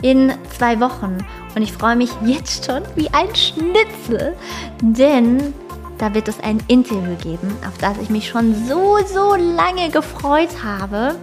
In 0.00 0.32
zwei 0.56 0.78
Wochen. 0.80 1.18
Und 1.54 1.62
ich 1.62 1.72
freue 1.72 1.96
mich 1.96 2.10
jetzt 2.24 2.66
schon 2.66 2.82
wie 2.94 3.08
ein 3.08 3.34
Schnitzel, 3.34 4.36
denn 4.80 5.52
da 5.98 6.14
wird 6.14 6.28
es 6.28 6.40
ein 6.40 6.62
Interview 6.68 7.16
geben, 7.16 7.56
auf 7.66 7.76
das 7.78 7.98
ich 7.98 8.08
mich 8.08 8.28
schon 8.28 8.54
so, 8.66 8.98
so 9.06 9.34
lange 9.34 9.90
gefreut 9.90 10.62
habe. 10.64 11.16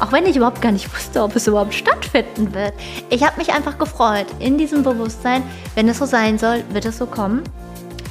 Auch 0.00 0.10
wenn 0.10 0.26
ich 0.26 0.36
überhaupt 0.36 0.60
gar 0.60 0.72
nicht 0.72 0.92
wusste, 0.92 1.22
ob 1.22 1.36
es 1.36 1.46
überhaupt 1.46 1.74
stattfinden 1.74 2.52
wird. 2.52 2.72
Ich 3.10 3.22
habe 3.22 3.36
mich 3.36 3.52
einfach 3.52 3.78
gefreut 3.78 4.26
in 4.40 4.58
diesem 4.58 4.82
Bewusstsein, 4.82 5.42
wenn 5.74 5.88
es 5.88 5.98
so 5.98 6.04
sein 6.04 6.38
soll, 6.38 6.64
wird 6.70 6.84
es 6.84 6.98
so 6.98 7.06
kommen. 7.06 7.42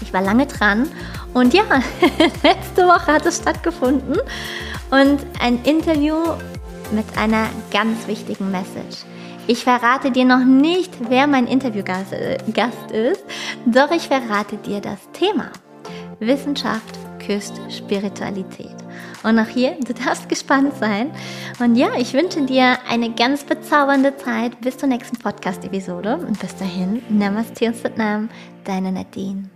Ich 0.02 0.14
war 0.14 0.22
lange 0.22 0.46
dran 0.46 0.88
und 1.34 1.54
ja, 1.54 1.64
letzte 2.44 2.88
Woche 2.88 3.08
hat 3.08 3.26
es 3.26 3.38
stattgefunden 3.38 4.18
und 4.92 5.20
ein 5.42 5.64
Interview 5.64 6.16
mit 6.92 7.06
einer 7.18 7.48
ganz 7.72 8.08
wichtigen 8.08 8.52
Message. 8.52 9.06
Ich 9.48 9.64
verrate 9.64 10.12
dir 10.12 10.24
noch 10.24 10.46
nicht, 10.46 10.94
wer 11.10 11.28
mein 11.28 11.48
Interviewgast 11.48 12.14
äh, 12.14 12.38
ist, 13.12 13.24
doch 13.66 13.92
ich 13.92 14.08
verrate 14.08 14.58
dir 14.58 14.80
das 14.80 15.00
Thema. 15.12 15.52
Wissenschaft 16.28 17.00
küsst 17.26 17.60
Spiritualität. 17.70 18.76
Und 19.24 19.40
auch 19.40 19.48
hier, 19.48 19.78
du 19.86 19.94
darfst 19.94 20.28
gespannt 20.28 20.74
sein. 20.78 21.12
Und 21.60 21.76
ja, 21.76 21.90
ich 21.98 22.14
wünsche 22.14 22.42
dir 22.42 22.78
eine 22.90 23.12
ganz 23.12 23.44
bezaubernde 23.44 24.16
Zeit 24.18 24.60
bis 24.62 24.78
zur 24.78 24.90
nächsten 24.90 25.18
Podcast-Episode. 25.18 26.18
Und 26.18 26.40
bis 26.40 26.56
dahin, 26.58 27.02
Namaste 27.10 27.68
und 27.68 27.78
Satnam, 27.78 28.30
deine 28.66 28.92
Nadine. 28.92 29.50